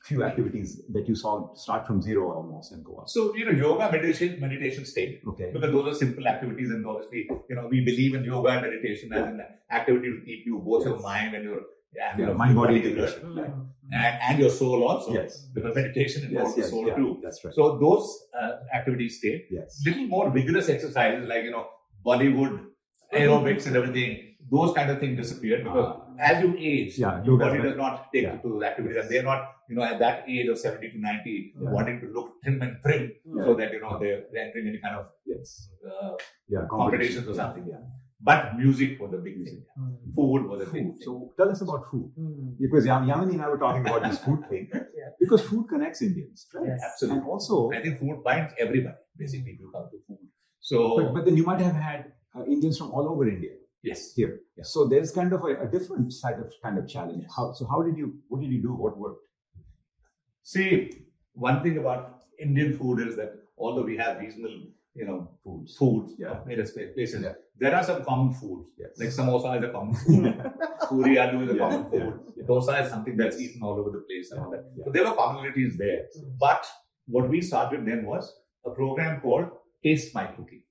few 0.04 0.22
activities 0.24 0.80
that 0.92 1.08
you 1.08 1.14
saw 1.14 1.52
start 1.54 1.86
from 1.86 2.00
zero 2.00 2.32
almost 2.32 2.72
and 2.72 2.84
go 2.84 2.96
up? 2.96 3.08
So, 3.08 3.34
you 3.34 3.44
know, 3.44 3.50
yoga, 3.50 3.90
meditation, 3.90 4.38
meditation 4.40 4.84
state, 4.84 5.20
Okay. 5.26 5.50
because 5.52 5.72
those 5.72 5.88
are 5.88 5.94
simple 5.98 6.26
activities 6.26 6.70
and 6.70 6.86
obviously, 6.86 7.28
you 7.48 7.56
know, 7.56 7.66
we 7.70 7.80
believe 7.84 8.14
in 8.14 8.24
yoga 8.24 8.48
and 8.50 8.62
meditation 8.62 9.12
as 9.12 9.24
an 9.24 9.42
activity 9.70 10.08
to 10.10 10.24
keep 10.24 10.46
you 10.46 10.58
both 10.64 10.86
your 10.86 11.00
mind 11.00 11.34
and 11.34 11.44
your 11.44 11.60
Yeah, 11.96 12.16
your 12.18 12.34
mind 12.34 12.54
body 12.56 12.76
integration. 12.82 13.34
right? 13.36 13.50
and, 13.92 14.18
and 14.28 14.38
your 14.38 14.50
soul 14.50 14.84
also. 14.88 15.12
Yes. 15.12 15.46
Because 15.54 15.74
meditation 15.74 16.24
involves 16.28 16.56
Yes, 16.56 16.66
the 16.66 16.70
soul 16.70 16.86
yeah, 16.86 16.94
too. 16.94 17.18
that's 17.22 17.44
right. 17.44 17.54
So 17.54 17.76
those 17.78 18.04
uh, 18.40 18.52
activities 18.74 19.18
stay. 19.18 19.44
yes. 19.50 19.82
little 19.86 20.06
more 20.06 20.30
vigorous 20.30 20.68
exercises 20.68 21.28
like 21.28 21.44
you 21.44 21.50
know 21.50 21.66
Bollywood 22.06 22.66
aerobics 23.12 23.66
and 23.66 23.76
everything. 23.76 24.26
Those 24.52 24.72
kind 24.76 24.90
of 24.90 24.98
things 25.00 25.16
disappeared 25.22 25.64
because 25.64 25.88
Ah. 25.96 26.28
as 26.28 26.42
you 26.44 26.50
age, 26.58 26.98
Yeah, 26.98 27.22
your 27.24 27.36
body 27.38 27.60
does 27.66 27.76
not 27.76 28.12
take 28.12 28.24
Yeah. 28.24 28.36
to 28.44 28.48
those 28.52 28.62
activities, 28.68 28.96
and 29.02 29.08
they're 29.10 29.28
not 29.32 29.42
you 29.68 29.76
know 29.76 29.84
at 29.90 29.98
that 30.04 30.24
age 30.36 30.48
of 30.52 30.58
seventy 30.58 30.88
to 30.94 30.98
ninety 31.08 31.34
Yeah. 31.54 31.70
wanting 31.76 32.00
to 32.02 32.06
look 32.16 32.28
trim 32.44 32.62
and 32.66 32.80
prim 32.84 33.04
so 33.44 33.54
that 33.60 33.72
you 33.76 33.80
know 33.84 33.92
they're 34.00 34.22
entering 34.44 34.66
any 34.72 34.80
kind 34.86 34.96
of 35.00 35.06
Yes. 35.32 35.70
uh, 35.90 36.12
Yeah. 36.54 36.64
competitions 36.76 37.28
or 37.28 37.34
something. 37.42 37.66
Yeah. 37.74 37.82
But 38.22 38.56
music 38.58 39.00
was 39.00 39.12
a 39.14 39.18
big 39.18 39.36
thing. 39.44 39.64
Food 40.14 40.46
was 40.46 40.60
a 40.62 40.64
big 40.66 40.72
Food. 40.72 40.92
thing. 40.96 40.98
So 41.00 41.32
tell 41.38 41.50
us 41.50 41.60
about 41.62 41.86
food. 41.90 42.10
Because 42.60 42.84
Yam- 42.84 43.06
Yamini 43.08 43.32
and 43.32 43.42
I 43.42 43.48
were 43.48 43.56
talking 43.58 43.86
about 43.86 44.02
this 44.02 44.18
food 44.18 44.40
thing. 44.50 44.68
Yeah. 44.74 45.10
Because 45.18 45.42
food 45.42 45.66
connects 45.68 46.02
Indians. 46.02 46.46
Yes. 46.66 46.80
Absolutely. 46.90 47.20
And 47.20 47.28
also, 47.28 47.70
I 47.72 47.80
think 47.82 47.98
food 47.98 48.22
binds 48.22 48.52
everybody 48.58 48.94
basically 49.16 49.52
if 49.52 49.60
you 49.60 49.70
come 49.74 49.88
to 49.90 49.98
food. 50.06 50.18
So 50.60 50.96
but, 50.98 51.14
but 51.14 51.24
then 51.24 51.36
you 51.38 51.44
might 51.44 51.60
have 51.60 51.74
had 51.74 52.12
uh, 52.36 52.44
Indians 52.44 52.76
from 52.76 52.90
all 52.90 53.08
over 53.08 53.26
India 53.26 53.52
yes. 53.82 54.12
here. 54.14 54.40
So 54.62 54.86
there's 54.86 55.10
kind 55.12 55.32
of 55.32 55.42
a, 55.42 55.62
a 55.66 55.70
different 55.70 56.12
side 56.12 56.38
of 56.38 56.52
kind 56.62 56.76
of 56.78 56.86
challenge. 56.86 57.24
How 57.34 57.52
so? 57.54 57.66
How 57.66 57.80
did 57.82 57.96
you? 57.96 58.18
What 58.28 58.42
did 58.42 58.50
you 58.52 58.60
do? 58.60 58.72
What 58.74 58.98
worked? 58.98 59.22
See, 60.42 60.90
one 61.32 61.62
thing 61.62 61.78
about 61.78 62.20
Indian 62.38 62.76
food 62.76 63.06
is 63.08 63.16
that 63.16 63.32
although 63.56 63.82
we 63.82 63.96
have 63.96 64.18
regional, 64.18 64.50
you 64.94 65.06
know, 65.06 65.30
Foods. 65.44 65.76
foods 65.76 66.12
Yeah. 66.18 66.32
of 66.32 66.46
various 66.46 66.72
pla- 66.72 66.92
places, 66.94 67.22
Yeah. 67.22 67.32
There 67.60 67.74
are 67.76 67.84
some 67.84 68.02
common 68.04 68.32
foods. 68.40 68.70
Yes. 68.78 68.90
Like 68.98 69.08
samosa 69.18 69.58
is 69.58 69.64
a 69.68 69.72
common 69.76 69.94
food, 70.02 70.24
puri 70.88 71.16
aloo 71.24 71.42
is 71.44 71.50
a 71.50 71.54
Yeah, 71.54 71.58
common 71.64 71.84
food, 71.90 72.14
yeah. 72.36 72.44
dosa 72.50 72.82
is 72.84 72.90
something 72.94 73.16
that's 73.16 73.40
eaten 73.40 73.62
all 73.62 73.78
over 73.80 73.90
the 73.96 74.04
place 74.10 74.30
and 74.32 74.40
all 74.42 74.50
that. 74.54 74.64
Yeah. 74.76 74.84
So 74.86 74.92
there 74.92 75.04
were 75.08 75.16
commonalities 75.22 75.76
there. 75.84 76.00
But 76.46 76.66
what 77.06 77.28
we 77.28 77.40
started 77.50 77.86
then 77.86 78.06
was 78.06 78.32
a 78.64 78.70
program 78.70 79.20
called 79.20 79.46
Taste 79.84 80.14
My 80.14 80.26
Cooking. 80.36 80.62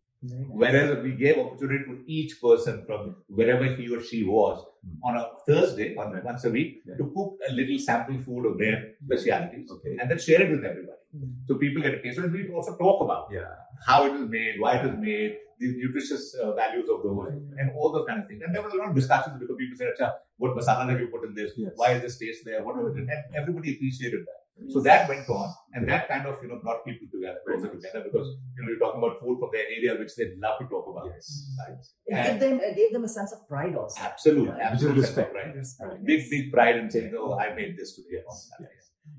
Whereas 0.61 1.01
we 1.03 1.11
gave 1.13 1.37
opportunity 1.37 1.85
to 1.89 2.03
each 2.05 2.41
person 2.41 2.83
from 2.85 3.15
wherever 3.27 3.63
he 3.75 3.85
or 3.95 4.01
she 4.01 4.23
was 4.23 4.65
Mm. 4.79 4.97
on 5.07 5.17
a 5.21 5.23
Thursday, 5.45 5.87
Right. 5.95 6.23
once 6.27 6.43
a 6.49 6.51
week, 6.57 6.69
Yeah. 6.87 6.95
to 6.99 7.05
cook 7.15 7.31
a 7.49 7.51
little 7.59 7.79
sample 7.85 8.17
food 8.25 8.45
of 8.49 8.53
their 8.61 8.77
specialities 9.05 9.69
Okay. 9.75 9.93
and 9.99 10.09
then 10.09 10.19
share 10.25 10.41
it 10.45 10.51
with 10.55 10.63
everybody. 10.69 10.98
Mm-hmm. 11.15 11.45
So 11.47 11.55
people 11.55 11.81
get 11.81 11.93
a 11.95 12.01
taste. 12.01 12.19
And 12.19 12.31
we 12.31 12.49
also 12.49 12.77
talk 12.77 13.01
about 13.03 13.29
Yeah. 13.31 13.49
how 13.85 14.05
it 14.05 14.13
is 14.13 14.29
made, 14.29 14.59
why 14.59 14.77
it 14.77 14.85
is 14.85 14.97
made, 14.97 15.37
the 15.59 15.67
nutritious 15.75 16.35
uh, 16.41 16.53
values 16.53 16.87
of 16.89 17.03
those, 17.03 17.31
mm-hmm. 17.33 17.57
and 17.59 17.71
all 17.75 17.91
those 17.91 18.07
kind 18.07 18.21
of 18.21 18.27
things. 18.27 18.41
And 18.45 18.55
there 18.55 18.61
was 18.61 18.73
a 18.73 18.77
lot 18.77 18.89
of 18.89 18.95
discussions 18.95 19.35
because 19.39 19.55
people 19.57 19.77
said, 19.77 19.89
Acha, 19.99 20.13
what 20.37 20.55
masala 20.55 20.89
have 20.89 20.99
you 20.99 21.07
put 21.07 21.25
in 21.27 21.33
this? 21.33 21.51
Yes. 21.57 21.71
Why 21.75 21.93
is 21.93 22.01
this 22.01 22.17
taste 22.17 22.43
there? 22.45 22.63
What 22.63 22.75
was 22.77 22.95
it? 22.95 23.01
And 23.01 23.35
everybody 23.35 23.75
appreciated 23.75 24.21
that. 24.21 24.39
So 24.67 24.79
mm-hmm. 24.79 24.83
that 24.83 25.07
went 25.07 25.29
on, 25.29 25.53
and 25.73 25.87
that 25.87 26.09
kind 26.09 26.25
of 26.27 26.35
you 26.43 26.49
know 26.49 26.59
brought 26.61 26.83
people 26.83 27.07
together, 27.09 27.39
closer 27.47 27.71
nice. 27.71 27.75
together 27.81 28.03
because 28.03 28.27
you 28.27 28.61
know 28.61 28.69
you're 28.69 28.79
talking 28.79 28.99
about 29.01 29.21
food 29.21 29.39
from 29.39 29.51
their 29.53 29.63
area, 29.63 29.95
which 29.97 30.13
they 30.17 30.35
love 30.35 30.59
to 30.59 30.65
talk 30.67 30.85
about. 30.91 31.07
Yes. 31.15 31.47
Right? 31.59 31.77
It 32.07 32.27
gave 32.27 32.39
them, 32.41 32.59
it 32.61 32.75
gave 32.75 32.91
them 32.91 33.05
a 33.05 33.07
sense 33.07 33.31
of 33.31 33.47
pride 33.47 33.73
also. 33.75 34.01
Absolutely, 34.01 34.57
Yeah, 34.57 34.69
absolutely, 34.71 35.01
respect. 35.01 35.33
right? 35.33 35.55
Respect, 35.55 36.03
Big, 36.05 36.19
yes. 36.19 36.29
big 36.29 36.51
pride 36.51 36.75
in 36.75 36.91
saying, 36.91 37.13
"Oh, 37.17 37.39
I 37.39 37.55
made 37.55 37.77
this 37.77 37.95
today." 37.95 38.19
Yes. 38.19 38.51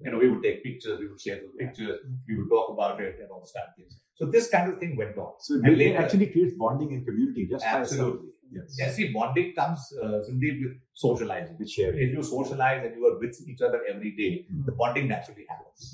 You 0.05 0.11
know, 0.11 0.19
we 0.19 0.29
would 0.31 0.43
take 0.43 0.63
pictures, 0.65 0.99
we 0.99 1.09
would 1.09 1.21
share 1.21 1.37
those 1.43 1.55
pictures, 1.59 1.99
we 2.29 2.37
would 2.39 2.49
talk 2.49 2.71
about 2.73 3.01
it 3.01 3.17
and 3.21 3.31
all 3.31 3.41
those 3.41 3.53
kind 3.57 3.67
of 3.69 3.75
things. 3.77 3.99
So 4.15 4.27
this 4.27 4.49
kind 4.51 4.73
of 4.73 4.79
thing 4.79 4.97
went 4.97 5.17
on. 5.19 5.33
So 5.39 5.55
it 5.57 5.77
later- 5.77 5.99
actually 5.99 6.27
creates 6.35 6.55
bonding 6.57 6.93
in 6.93 7.05
community 7.05 7.47
just. 7.51 7.65
Absolutely. 7.65 8.29
Yes. 8.53 8.97
See, 8.97 9.13
bonding 9.13 9.53
comes, 9.55 9.81
uh, 10.03 10.19
Sandeep, 10.27 10.57
with 10.63 10.73
socializing. 10.93 11.57
With 11.59 11.71
sharing. 11.71 12.01
If 12.07 12.11
you 12.17 12.23
socialize 12.23 12.85
and 12.87 12.97
you 12.97 13.07
are 13.07 13.17
with 13.21 13.37
each 13.53 13.63
other 13.67 13.81
every 13.93 14.11
day, 14.21 14.31
Mm. 14.53 14.65
the 14.69 14.73
bonding 14.81 15.07
naturally 15.13 15.45
happens. 15.53 15.85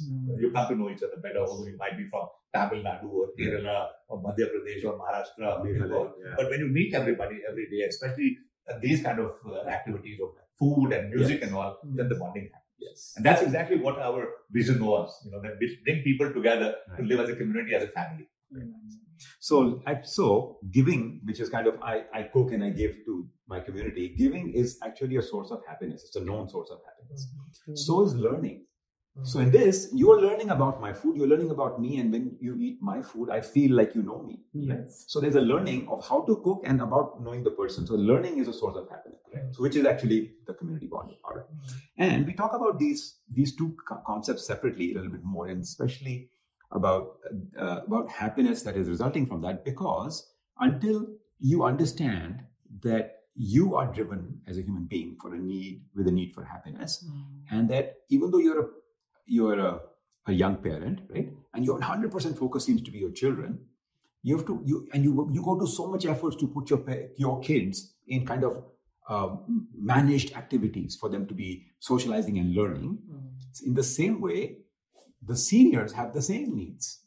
You 0.42 0.50
come 0.54 0.66
to 0.70 0.74
know 0.80 0.88
each 0.94 1.02
other 1.08 1.18
better, 1.26 1.40
although 1.46 1.66
you 1.72 1.76
might 1.76 1.96
be 1.98 2.06
from 2.14 2.24
Tamil 2.54 2.82
Nadu 2.86 3.10
or 3.20 3.26
Kerala 3.38 3.76
or 4.08 4.22
Madhya 4.26 4.46
Pradesh 4.54 4.84
or 4.90 4.94
Maharashtra. 5.02 5.48
Meghalaya, 5.66 6.12
yeah. 6.24 6.34
But 6.38 6.48
when 6.50 6.60
you 6.64 6.68
meet 6.78 6.94
everybody 6.94 7.40
every 7.50 7.66
day, 7.74 7.82
especially 7.92 8.30
uh, 8.68 8.78
these 8.86 9.02
kind 9.02 9.18
of 9.26 9.32
uh, 9.46 9.68
activities 9.78 10.18
of 10.28 10.30
food 10.58 10.92
and 10.98 11.10
music 11.14 11.40
Yes. 11.40 11.48
and 11.48 11.56
all, 11.56 11.76
then 11.84 12.08
the 12.08 12.18
bonding 12.24 12.48
happens. 12.54 12.65
Yes. 12.78 13.14
And 13.16 13.24
that's 13.24 13.42
exactly 13.42 13.78
what 13.78 13.98
our 13.98 14.28
vision 14.50 14.84
was, 14.84 15.10
you 15.24 15.30
know, 15.30 15.40
that 15.42 15.56
we 15.60 15.78
bring 15.84 16.02
people 16.02 16.32
together 16.32 16.74
to 16.96 17.02
live 17.02 17.20
as 17.20 17.30
a 17.30 17.36
community, 17.36 17.74
as 17.74 17.84
a 17.84 17.88
family. 17.88 18.28
So, 19.40 19.82
so 20.04 20.58
giving, 20.70 21.20
which 21.24 21.40
is 21.40 21.48
kind 21.48 21.66
of 21.66 21.80
I, 21.82 22.04
I 22.12 22.22
cook 22.24 22.52
and 22.52 22.62
I 22.62 22.70
give 22.70 22.92
to 23.06 23.26
my 23.48 23.60
community, 23.60 24.14
giving 24.16 24.52
is 24.52 24.78
actually 24.84 25.16
a 25.16 25.22
source 25.22 25.50
of 25.50 25.60
happiness. 25.66 26.04
It's 26.06 26.16
a 26.16 26.24
known 26.24 26.48
source 26.48 26.70
of 26.70 26.78
happiness. 26.84 27.26
Mm-hmm. 27.26 27.76
So 27.76 28.04
is 28.04 28.14
learning. 28.14 28.66
So 29.22 29.40
in 29.40 29.50
this, 29.50 29.90
you 29.94 30.12
are 30.12 30.20
learning 30.20 30.50
about 30.50 30.80
my 30.80 30.92
food. 30.92 31.16
You're 31.16 31.26
learning 31.26 31.50
about 31.50 31.80
me, 31.80 31.98
and 31.98 32.12
when 32.12 32.36
you 32.40 32.56
eat 32.60 32.82
my 32.82 33.00
food, 33.02 33.30
I 33.30 33.40
feel 33.40 33.74
like 33.74 33.94
you 33.94 34.02
know 34.02 34.22
me. 34.22 34.40
Yes. 34.52 35.04
So 35.08 35.20
there's 35.20 35.34
a 35.36 35.40
learning 35.40 35.88
of 35.88 36.06
how 36.06 36.22
to 36.22 36.36
cook 36.44 36.62
and 36.64 36.80
about 36.80 37.22
knowing 37.22 37.42
the 37.42 37.50
person. 37.50 37.86
So 37.86 37.94
learning 37.94 38.38
is 38.38 38.48
a 38.48 38.52
source 38.52 38.76
of 38.76 38.88
happiness, 38.90 39.20
so 39.52 39.62
which 39.62 39.74
is 39.74 39.86
actually 39.86 40.32
the 40.46 40.54
community 40.54 40.86
bonding 40.86 41.16
part. 41.22 41.48
And 41.98 42.26
we 42.26 42.34
talk 42.34 42.52
about 42.54 42.78
these 42.78 43.18
these 43.32 43.56
two 43.56 43.76
co- 43.88 44.02
concepts 44.06 44.46
separately 44.46 44.92
a 44.92 44.96
little 44.96 45.10
bit 45.10 45.24
more, 45.24 45.48
and 45.48 45.62
especially 45.62 46.30
about 46.70 47.18
uh, 47.58 47.80
about 47.86 48.10
happiness 48.10 48.62
that 48.62 48.76
is 48.76 48.88
resulting 48.88 49.26
from 49.26 49.40
that, 49.42 49.64
because 49.64 50.30
until 50.60 51.06
you 51.38 51.64
understand 51.64 52.42
that 52.82 53.12
you 53.34 53.76
are 53.76 53.92
driven 53.92 54.40
as 54.46 54.58
a 54.58 54.62
human 54.62 54.84
being 54.84 55.16
for 55.20 55.34
a 55.34 55.38
need 55.38 55.84
with 55.94 56.06
a 56.06 56.10
need 56.10 56.34
for 56.34 56.44
happiness, 56.44 57.04
and 57.50 57.70
that 57.70 57.94
even 58.08 58.30
though 58.30 58.38
you're 58.38 58.60
a 58.60 58.68
you're 59.26 59.58
a, 59.58 59.80
a 60.26 60.32
young 60.32 60.56
parent, 60.56 61.00
right, 61.10 61.30
and 61.54 61.64
your 61.64 61.78
100% 61.80 62.38
focus 62.38 62.64
seems 62.64 62.82
to 62.82 62.90
be 62.90 62.98
your 62.98 63.12
children, 63.12 63.58
you 64.22 64.36
have 64.36 64.46
to 64.46 64.60
you 64.64 64.88
and 64.92 65.04
you 65.04 65.28
you 65.32 65.42
go 65.42 65.58
to 65.58 65.66
so 65.66 65.86
much 65.86 66.04
efforts 66.04 66.36
to 66.36 66.48
put 66.48 66.68
your 66.68 66.84
your 67.16 67.38
kids 67.40 67.94
in 68.08 68.26
kind 68.26 68.42
of 68.42 68.64
um, 69.08 69.68
managed 69.72 70.34
activities 70.34 70.96
for 71.00 71.08
them 71.08 71.26
to 71.28 71.34
be 71.34 71.66
socializing 71.78 72.38
and 72.38 72.54
learning. 72.54 72.98
In 73.64 73.74
the 73.74 73.84
same 73.84 74.20
way, 74.20 74.58
the 75.22 75.36
seniors 75.36 75.92
have 75.92 76.12
the 76.12 76.22
same 76.22 76.56
needs. 76.56 77.02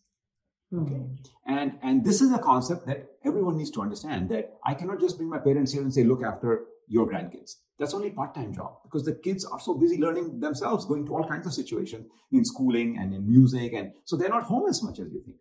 Okay, 0.73 1.01
And 1.45 1.73
and 1.81 2.05
this 2.05 2.21
is 2.21 2.31
a 2.31 2.39
concept 2.39 2.85
that 2.85 3.07
everyone 3.25 3.57
needs 3.57 3.71
to 3.71 3.81
understand 3.81 4.29
that 4.29 4.53
I 4.63 4.75
cannot 4.75 4.99
just 4.99 5.17
bring 5.17 5.29
my 5.29 5.39
parents 5.39 5.73
here 5.73 5.81
and 5.81 5.93
say, 5.93 6.03
look 6.03 6.23
after 6.23 6.65
your 6.89 7.07
grandkids. 7.07 7.55
That's 7.77 7.93
only 7.93 8.09
part-time 8.09 8.53
job 8.53 8.79
because 8.83 9.05
the 9.05 9.13
kids 9.13 9.45
are 9.45 9.59
so 9.59 9.75
busy 9.75 9.97
learning 9.97 10.39
themselves, 10.41 10.85
going 10.85 11.05
to 11.05 11.15
all 11.15 11.27
kinds 11.27 11.47
of 11.47 11.53
situations 11.53 12.07
in 12.33 12.43
schooling 12.43 12.97
and 12.97 13.13
in 13.13 13.25
music, 13.25 13.73
and 13.73 13.93
so 14.03 14.17
they're 14.17 14.35
not 14.37 14.43
home 14.43 14.67
as 14.67 14.83
much 14.83 14.99
as 14.99 15.07
you 15.13 15.21
think. 15.23 15.37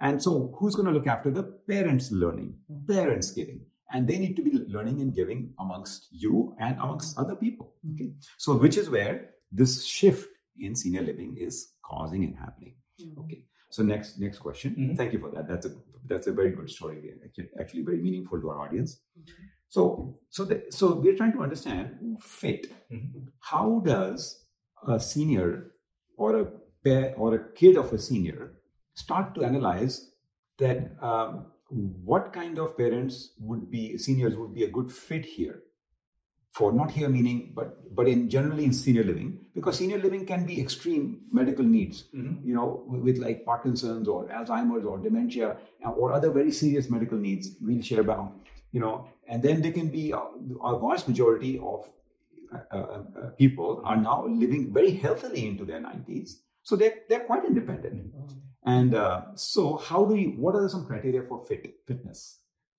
And 0.00 0.22
so, 0.22 0.54
who's 0.58 0.74
going 0.74 0.86
to 0.86 0.92
look 0.92 1.06
after 1.06 1.30
the 1.30 1.42
parents' 1.42 2.12
learning, 2.12 2.54
mm. 2.70 2.86
parents 2.86 3.30
giving, 3.30 3.62
and 3.92 4.06
they 4.06 4.18
need 4.18 4.36
to 4.36 4.42
be 4.42 4.52
learning 4.68 5.00
and 5.00 5.14
giving 5.14 5.54
amongst 5.58 6.08
you 6.10 6.54
and 6.60 6.76
amongst 6.76 7.18
other 7.18 7.34
people. 7.34 7.74
Mm. 7.86 7.94
Okay, 7.94 8.12
so 8.36 8.56
which 8.56 8.76
is 8.76 8.90
where 8.90 9.30
this 9.50 9.84
shift 9.84 10.28
in 10.60 10.74
senior 10.74 11.02
living 11.02 11.36
is 11.38 11.72
causing 11.82 12.24
and 12.24 12.36
happening. 12.36 12.74
Mm. 13.00 13.24
Okay. 13.24 13.44
So 13.70 13.82
next 13.82 14.18
next 14.18 14.38
question. 14.38 14.74
Mhm. 14.74 14.96
Thank 14.96 15.12
you 15.12 15.18
for 15.18 15.30
that. 15.30 15.48
That's 15.48 15.66
a 15.66 15.72
that's 16.06 16.26
a 16.26 16.32
very 16.32 16.50
good 16.50 16.70
story. 16.70 17.12
Actually, 17.24 17.50
actually 17.60 17.82
very 17.82 18.00
meaningful 18.00 18.40
to 18.40 18.50
our 18.50 18.60
audience. 18.60 19.00
Mm-hmm. 19.18 19.44
So 19.68 20.18
so 20.30 20.44
the, 20.44 20.64
so 20.70 20.94
we're 20.94 21.16
trying 21.16 21.32
to 21.32 21.42
understand 21.42 22.18
fit. 22.20 22.66
Mhm. 22.90 23.26
How 23.40 23.80
does 23.84 24.44
a 24.86 24.98
senior 25.00 25.72
or 26.16 26.36
a 26.40 26.44
pair 26.84 27.14
or 27.16 27.34
a 27.34 27.52
kid 27.54 27.76
of 27.76 27.92
a 27.92 27.98
senior 27.98 28.52
start 28.94 29.34
to 29.34 29.44
analyze 29.44 30.10
that 30.58 30.92
um, 31.02 31.46
what 31.70 32.32
kind 32.32 32.58
of 32.58 32.76
parents 32.76 33.34
would 33.38 33.70
be 33.70 33.98
seniors 33.98 34.36
would 34.36 34.54
be 34.54 34.64
a 34.64 34.70
good 34.70 34.90
fit 34.90 35.24
here 35.24 35.62
for 36.52 36.72
not 36.72 36.90
here 36.90 37.08
meaning 37.08 37.52
but 37.54 37.94
but 37.94 38.08
in 38.08 38.28
generally 38.30 38.64
in 38.64 38.72
senior 38.72 39.04
living 39.04 39.38
because 39.54 39.76
senior 39.78 39.98
living 39.98 40.24
can 40.26 40.46
be 40.46 40.60
extreme 40.60 41.20
medical 41.30 41.64
needs 41.64 42.04
Mhm. 42.14 42.44
you 42.44 42.54
know 42.54 42.84
with 43.06 43.18
like 43.18 43.44
parkinson's 43.44 44.08
or 44.08 44.26
alzheimer's 44.38 44.84
or 44.84 44.98
dementia 44.98 45.50
uh, 45.84 45.90
or 45.90 46.12
other 46.12 46.30
very 46.30 46.50
serious 46.50 46.88
medical 46.90 47.18
needs 47.18 47.50
wheelchair 47.60 48.02
bound 48.02 48.32
you 48.72 48.80
know 48.80 48.94
and 49.28 49.42
then 49.42 49.62
they 49.62 49.70
can 49.78 49.88
be 49.88 50.04
uh, 50.12 50.20
a 50.70 50.78
vast 50.84 51.08
majority 51.12 51.58
of 51.72 51.86
uh, 52.54 52.58
uh, 52.72 52.78
uh, 52.78 53.30
people 53.42 53.82
are 53.84 53.96
now 53.96 54.18
living 54.26 54.72
very 54.72 54.92
healthily 55.04 55.46
into 55.50 55.64
their 55.70 55.80
90s 55.80 56.36
so 56.62 56.76
they're, 56.76 56.96
they're 57.08 57.26
quite 57.30 57.44
independent 57.44 58.12
and 58.64 58.94
uh, 58.94 59.22
so 59.34 59.76
how 59.76 60.04
do 60.04 60.14
you 60.22 60.30
what 60.44 60.54
are 60.54 60.68
some 60.68 60.84
criteria 60.90 61.22
for 61.30 61.38
fit 61.50 61.64
fitness 61.92 62.20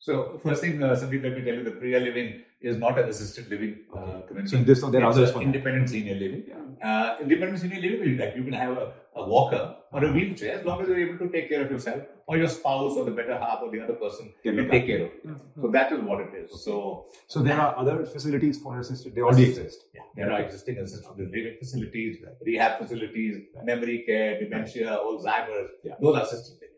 So 0.08 0.14
first 0.44 0.62
thing, 0.64 0.76
uh, 0.88 0.90
Sandeep, 1.00 1.24
let 1.28 1.34
me 1.38 1.42
tell 1.46 1.56
you, 1.60 1.64
the 1.66 1.72
Priya 1.80 2.00
living 2.04 2.28
is 2.70 2.76
not 2.84 3.00
an 3.02 3.08
assisted 3.14 3.50
living 3.54 3.72
uh, 3.94 3.98
Okay. 4.04 4.28
community. 4.28 4.52
So 4.52 4.58
in 4.60 4.64
this- 4.70 4.82
so 4.84 4.90
there 4.94 5.02
are 5.06 5.10
others 5.14 5.32
for 5.34 5.40
that. 5.40 5.48
independent 5.50 5.90
senior 5.94 6.16
living. 6.22 6.44
yeah 6.52 6.62
Uh, 6.92 7.10
independent 7.26 7.60
senior 7.64 7.82
living 7.88 8.14
like 8.22 8.38
you 8.40 8.44
can 8.48 8.56
have 8.62 8.74
a, 8.84 8.86
a 9.22 9.26
walker 9.34 9.62
or 9.92 10.04
a 10.06 10.12
wheelchair 10.14 10.60
as 10.60 10.66
long 10.66 10.82
as 10.82 10.88
you're 10.88 11.00
able 11.00 11.18
to 11.18 11.30
take 11.32 11.50
care 11.50 11.64
of 11.66 11.72
yourself 11.72 12.04
or 12.28 12.38
your 12.38 12.48
spouse 12.48 12.96
or 12.96 13.06
the 13.06 13.12
better 13.12 13.38
half 13.38 13.60
or 13.64 13.72
the 13.72 13.82
other 13.82 13.94
person 13.94 14.32
Can 14.44 14.56
can, 14.58 14.70
take 14.70 14.86
care 14.86 15.06
of 15.06 15.12
you. 15.24 15.40
So 15.62 15.68
that 15.72 15.92
is 15.92 16.00
what 16.02 16.22
it 16.22 16.34
is. 16.42 16.64
So 16.64 17.06
so 17.28 17.42
there 17.42 17.60
are 17.60 17.78
other 17.78 18.06
facilities 18.06 18.62
for 18.62 18.80
assisted 18.80 19.16
they 19.16 19.22
already 19.22 19.50
exist 19.50 19.86
yeah, 19.96 20.02
there 20.16 20.32
are 20.32 20.42
existing 20.42 20.78
assisted 20.78 21.18
living 21.18 21.56
facilities, 21.60 22.18
rehab 22.46 22.80
facilities, 22.80 23.38
memory 23.64 24.04
care, 24.06 24.40
dementia, 24.40 24.98
Alzheimer's. 24.98 25.72
Yeah. 25.84 25.94
Those 26.02 26.18
are 26.18 26.24
assisted 26.24 26.56
living. 26.62 26.70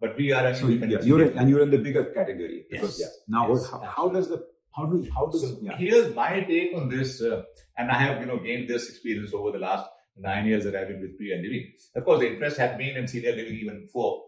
But 0.00 0.16
we 0.16 0.32
are 0.32 0.46
an 0.46 0.54
So 0.54 0.68
yeah, 0.68 1.00
you're 1.02 1.22
in, 1.22 1.38
and 1.38 1.50
you're 1.50 1.62
in 1.62 1.70
the 1.70 1.78
bigger 1.78 2.04
category. 2.06 2.66
Because, 2.70 2.98
Yes. 2.98 3.16
yeah. 3.28 3.38
Now, 3.38 3.48
Yes, 3.48 3.70
how, 3.70 3.80
how 3.96 4.08
does 4.08 4.28
the 4.28 4.44
how 4.76 4.86
do 4.86 5.06
how 5.14 5.26
does 5.26 5.42
So 5.42 5.58
yeah. 5.62 5.76
here's 5.76 6.14
my 6.14 6.40
take 6.40 6.74
on 6.74 6.88
this, 6.88 7.22
uh, 7.22 7.42
and 7.76 7.90
I 7.90 7.98
have 8.04 8.20
you 8.20 8.26
know 8.26 8.38
gained 8.38 8.68
this 8.68 8.88
experience 8.88 9.32
over 9.34 9.52
the 9.52 9.58
last 9.58 9.88
nine 10.18 10.46
years 10.46 10.64
that 10.64 10.74
I've 10.74 10.88
been 10.88 11.00
with 11.00 11.16
Priya 11.18 11.36
Living. 11.36 11.72
Of 11.94 12.04
course, 12.04 12.20
the 12.20 12.32
interest 12.32 12.56
had 12.58 12.78
been 12.78 12.96
in 12.96 13.06
senior 13.08 13.32
living 13.32 13.54
even 13.54 13.80
before. 13.82 14.24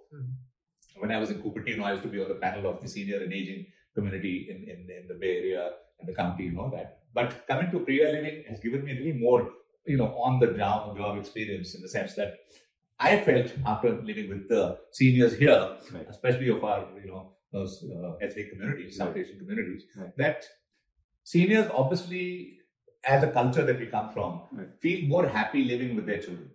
When 0.99 1.11
I 1.13 1.19
was 1.19 1.31
in 1.31 1.41
Cupertino, 1.43 1.85
I 1.85 1.93
used 1.93 2.03
to 2.03 2.09
be 2.09 2.21
on 2.21 2.29
the 2.29 2.35
panel 2.35 2.67
of 2.71 2.81
the 2.83 2.89
senior 2.89 3.23
and 3.23 3.33
aging 3.33 3.67
community 3.95 4.49
in, 4.51 4.57
in, 4.69 4.89
in 4.91 5.09
the 5.09 5.15
Bay 5.15 5.39
Area 5.39 5.71
and 6.01 6.09
the 6.09 6.15
county 6.15 6.49
and 6.49 6.59
all 6.59 6.71
that. 6.71 6.99
But 7.15 7.47
coming 7.47 7.71
to 7.71 7.81
Priya 7.81 8.11
Living 8.13 8.45
has 8.49 8.61
given 8.61 8.85
me 8.85 8.93
really 8.93 9.13
more, 9.19 9.51
you 9.87 9.97
know, 9.97 10.09
on 10.19 10.41
the 10.41 10.49
ground 10.49 10.97
job 10.99 11.19
experience 11.19 11.75
in 11.75 11.83
the 11.83 11.89
sense 11.89 12.15
that 12.17 12.35
I 13.01 13.21
felt 13.21 13.53
after 13.65 13.91
living 14.03 14.29
with 14.29 14.49
the 14.49 14.79
seniors 14.93 15.37
here, 15.39 15.77
Right. 15.93 16.07
especially 16.09 16.49
of 16.49 16.65
our, 16.65 16.87
you 17.03 17.07
know, 17.11 17.33
those 17.53 17.85
uh, 17.85 18.15
ethnic 18.21 18.51
communities, 18.51 18.97
South 18.97 19.17
Asian 19.17 19.39
communities, 19.39 19.85
Right. 19.97 20.15
that 20.19 20.45
seniors 21.25 21.71
obviously, 21.73 22.58
as 23.07 23.23
a 23.23 23.31
culture 23.31 23.65
that 23.65 23.79
we 23.79 23.87
come 23.87 24.11
from, 24.13 24.43
Right. 24.53 24.69
feel 24.81 25.09
more 25.09 25.27
happy 25.27 25.65
living 25.65 25.95
with 25.97 26.07
their 26.07 26.19
children. 26.19 26.51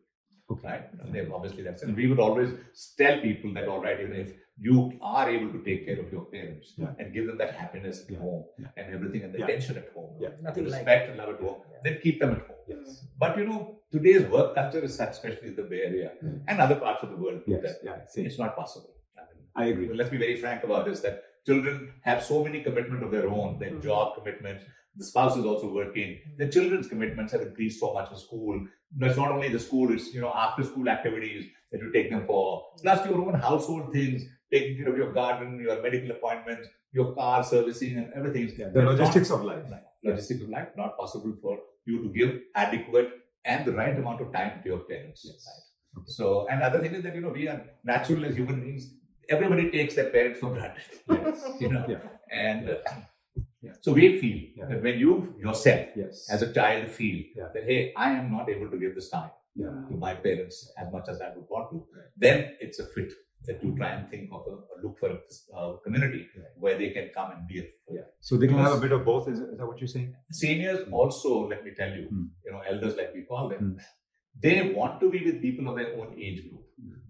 Okay. 0.52 0.68
Right? 0.68 0.90
And 1.02 1.14
they 1.16 1.26
obviously 1.38 1.64
that's 1.64 1.84
and 1.84 1.96
we 1.96 2.08
would 2.08 2.20
always 2.20 2.50
tell 2.98 3.20
people 3.22 3.54
that 3.54 3.68
all 3.68 3.82
right, 3.82 4.00
even 4.00 4.16
if 4.24 4.34
you 4.58 4.92
are 5.02 5.30
able 5.30 5.52
to 5.52 5.64
take 5.64 5.86
care 5.86 6.00
of 6.00 6.12
your 6.12 6.26
parents 6.26 6.74
Yeah. 6.78 6.94
and 7.00 7.14
give 7.14 7.26
them 7.28 7.38
that 7.38 7.54
happiness 7.62 8.04
at 8.04 8.12
Yeah. 8.12 8.20
home 8.20 8.44
Yeah. 8.60 8.68
and 8.78 8.94
everything 8.94 9.24
and 9.24 9.34
the 9.34 9.40
Yeah. 9.40 9.46
attention 9.46 9.78
at 9.78 9.88
home, 9.96 10.12
Yeah. 10.20 10.30
Nothing 10.42 10.66
the 10.66 10.70
like 10.72 10.80
respect 10.82 11.10
and 11.10 11.18
love 11.18 11.30
at 11.36 11.40
home, 11.46 11.62
Yeah. 11.72 11.80
then 11.86 12.00
keep 12.04 12.20
them 12.20 12.32
at 12.36 12.42
home. 12.50 12.58
Yes. 12.68 13.08
But 13.18 13.38
you 13.38 13.46
know, 13.46 13.80
today's 13.92 14.26
work 14.36 14.54
culture 14.60 14.84
is 14.90 14.94
such, 14.96 15.12
especially 15.12 15.48
in 15.50 15.56
the 15.56 15.64
Bay 15.64 15.82
Area 15.90 16.12
Mm. 16.22 16.44
and 16.48 16.60
other 16.60 16.76
parts 16.86 17.02
of 17.04 17.10
the 17.12 17.18
world, 17.18 17.42
Yes. 17.48 17.64
that 17.64 17.78
Yeah. 17.84 18.26
It's 18.28 18.38
not 18.38 18.56
possible. 18.56 18.94
I 19.18 19.22
mean, 19.34 19.48
I 19.56 19.66
agree. 19.72 19.88
well, 19.88 19.98
let's 19.98 20.10
be 20.18 20.18
very 20.28 20.36
frank 20.36 20.64
about 20.64 20.86
this 20.86 21.02
that 21.02 21.24
children 21.48 21.94
have 22.04 22.22
so 22.24 22.44
many 22.44 22.62
commitment 22.64 23.02
of 23.04 23.12
their 23.12 23.28
own, 23.28 23.58
their 23.60 23.72
Mhm. 23.72 23.82
job 23.90 24.16
commitments. 24.18 24.66
The 24.96 25.06
spouse 25.06 25.38
is 25.38 25.46
also 25.46 25.74
working. 25.74 26.20
The 26.38 26.48
children's 26.50 26.88
commitments 26.88 27.32
have 27.34 27.42
increased 27.42 27.80
so 27.80 27.94
much 27.94 28.12
in 28.12 28.18
school. 28.18 28.66
That's 28.96 29.18
not 29.18 29.32
only 29.32 29.50
the 29.50 29.60
school, 29.60 29.92
it's 29.94 30.14
you 30.14 30.22
know 30.22 30.32
after 30.36 30.64
school 30.64 30.88
activities 30.90 31.46
that 31.72 31.82
you 31.82 31.92
take 31.92 32.10
them 32.12 32.26
for, 32.28 32.64
plus 32.82 33.06
your 33.08 33.20
own 33.28 33.34
household 33.40 33.92
things, 33.92 34.24
taking 34.52 34.78
care 34.78 34.90
of 34.90 34.98
your 34.98 35.12
garden, 35.14 35.60
your 35.60 35.82
medical 35.82 36.12
appointments, 36.12 36.68
your 36.92 37.14
car 37.16 37.44
servicing 37.44 37.98
and 37.98 38.14
everything. 38.14 38.54
Yeah. 38.58 38.70
The 38.70 38.84
logistics 38.84 39.32
of 39.32 39.44
life. 39.44 39.64
Logistics 40.04 40.42
of 40.44 40.50
life, 40.50 40.68
not 40.78 40.96
possible 40.98 41.34
for 41.42 41.58
you 41.86 42.04
to 42.04 42.10
give 42.10 42.40
adequate 42.56 43.10
and 43.46 43.66
the 43.66 43.72
right 43.74 43.98
amount 43.98 44.22
of 44.22 44.32
time 44.32 44.62
to 44.64 44.70
your 44.70 44.80
parents. 44.80 45.22
Yes. 45.26 45.46
Right? 45.48 46.02
Okay. 46.02 46.12
So, 46.18 46.48
and 46.50 46.62
other 46.62 46.80
thing 46.82 46.94
is 46.94 47.04
that, 47.04 47.16
you 47.16 47.22
know, 47.22 47.30
we 47.30 47.48
are 47.48 47.62
natural 47.84 48.26
as 48.26 48.36
human 48.36 48.62
beings. 48.62 48.94
Everybody 49.30 49.72
takes 49.72 49.96
their 49.96 50.10
parents 50.10 50.40
for 50.40 50.52
granted. 50.54 50.84
Yes. 51.10 51.44
You 51.62 51.70
know, 51.72 51.86
Yeah. 51.88 51.98
and 52.32 52.70
uh, 52.70 52.76
Yeah. 53.66 53.74
so 53.86 53.94
we 53.94 54.06
feel 54.22 54.40
Yeah. 54.60 54.66
that 54.70 54.82
when 54.86 54.98
you 55.04 55.12
yourself, 55.46 55.88
Yes. 56.02 56.30
as 56.36 56.42
a 56.48 56.52
child, 56.58 56.90
feel 57.00 57.20
Yeah. 57.40 57.50
that, 57.54 57.64
hey, 57.72 57.80
I 58.06 58.08
am 58.20 58.28
not 58.38 58.50
able 58.54 58.70
to 58.74 58.78
give 58.84 58.94
this 59.00 59.10
time 59.18 59.32
to 59.90 59.96
my 60.06 60.14
parents 60.26 60.58
as 60.82 60.88
much 60.96 61.08
as 61.14 61.22
I 61.26 61.30
would 61.36 61.48
want 61.56 61.68
to, 61.74 61.78
then 62.26 62.38
it's 62.60 62.80
a 62.86 62.88
fit 62.96 63.12
that 63.48 63.62
to 63.62 63.70
try 63.80 63.90
and 63.96 64.10
think 64.12 64.30
of 64.36 64.42
a, 64.52 64.54
or 64.72 64.76
look 64.84 64.98
for 65.02 65.10
a 65.16 65.18
uh, 65.58 65.72
community 65.86 66.22
where 66.64 66.78
they 66.82 66.90
can 66.98 67.08
come 67.18 67.32
and 67.36 67.48
be 67.52 67.60
a 67.64 67.66
Yeah. 67.98 68.06
So 68.28 68.38
they 68.38 68.48
can 68.52 68.58
have 68.68 68.78
a 68.78 68.82
bit 68.86 68.94
of 68.98 69.02
both. 69.12 69.28
Is, 69.34 69.40
is 69.40 69.58
that 69.58 69.68
what 69.72 69.80
you're 69.82 69.94
saying? 69.96 70.10
Seniors 70.32 70.82
also, 71.00 71.32
let 71.54 71.64
me 71.66 71.72
tell 71.82 71.94
you, 72.00 72.06
Hmm. 72.14 72.26
you 72.46 72.52
know, 72.54 72.62
elders 72.72 72.96
like 73.02 73.12
we 73.14 73.24
call 73.32 73.50
them, 73.54 73.60
Hmm. 73.64 73.78
they 74.46 74.58
want 74.80 75.00
to 75.02 75.10
be 75.16 75.20
with 75.26 75.42
people 75.48 75.68
of 75.72 75.76
their 75.80 75.92
own 76.00 76.10
age 76.28 76.40
group. 76.50 76.62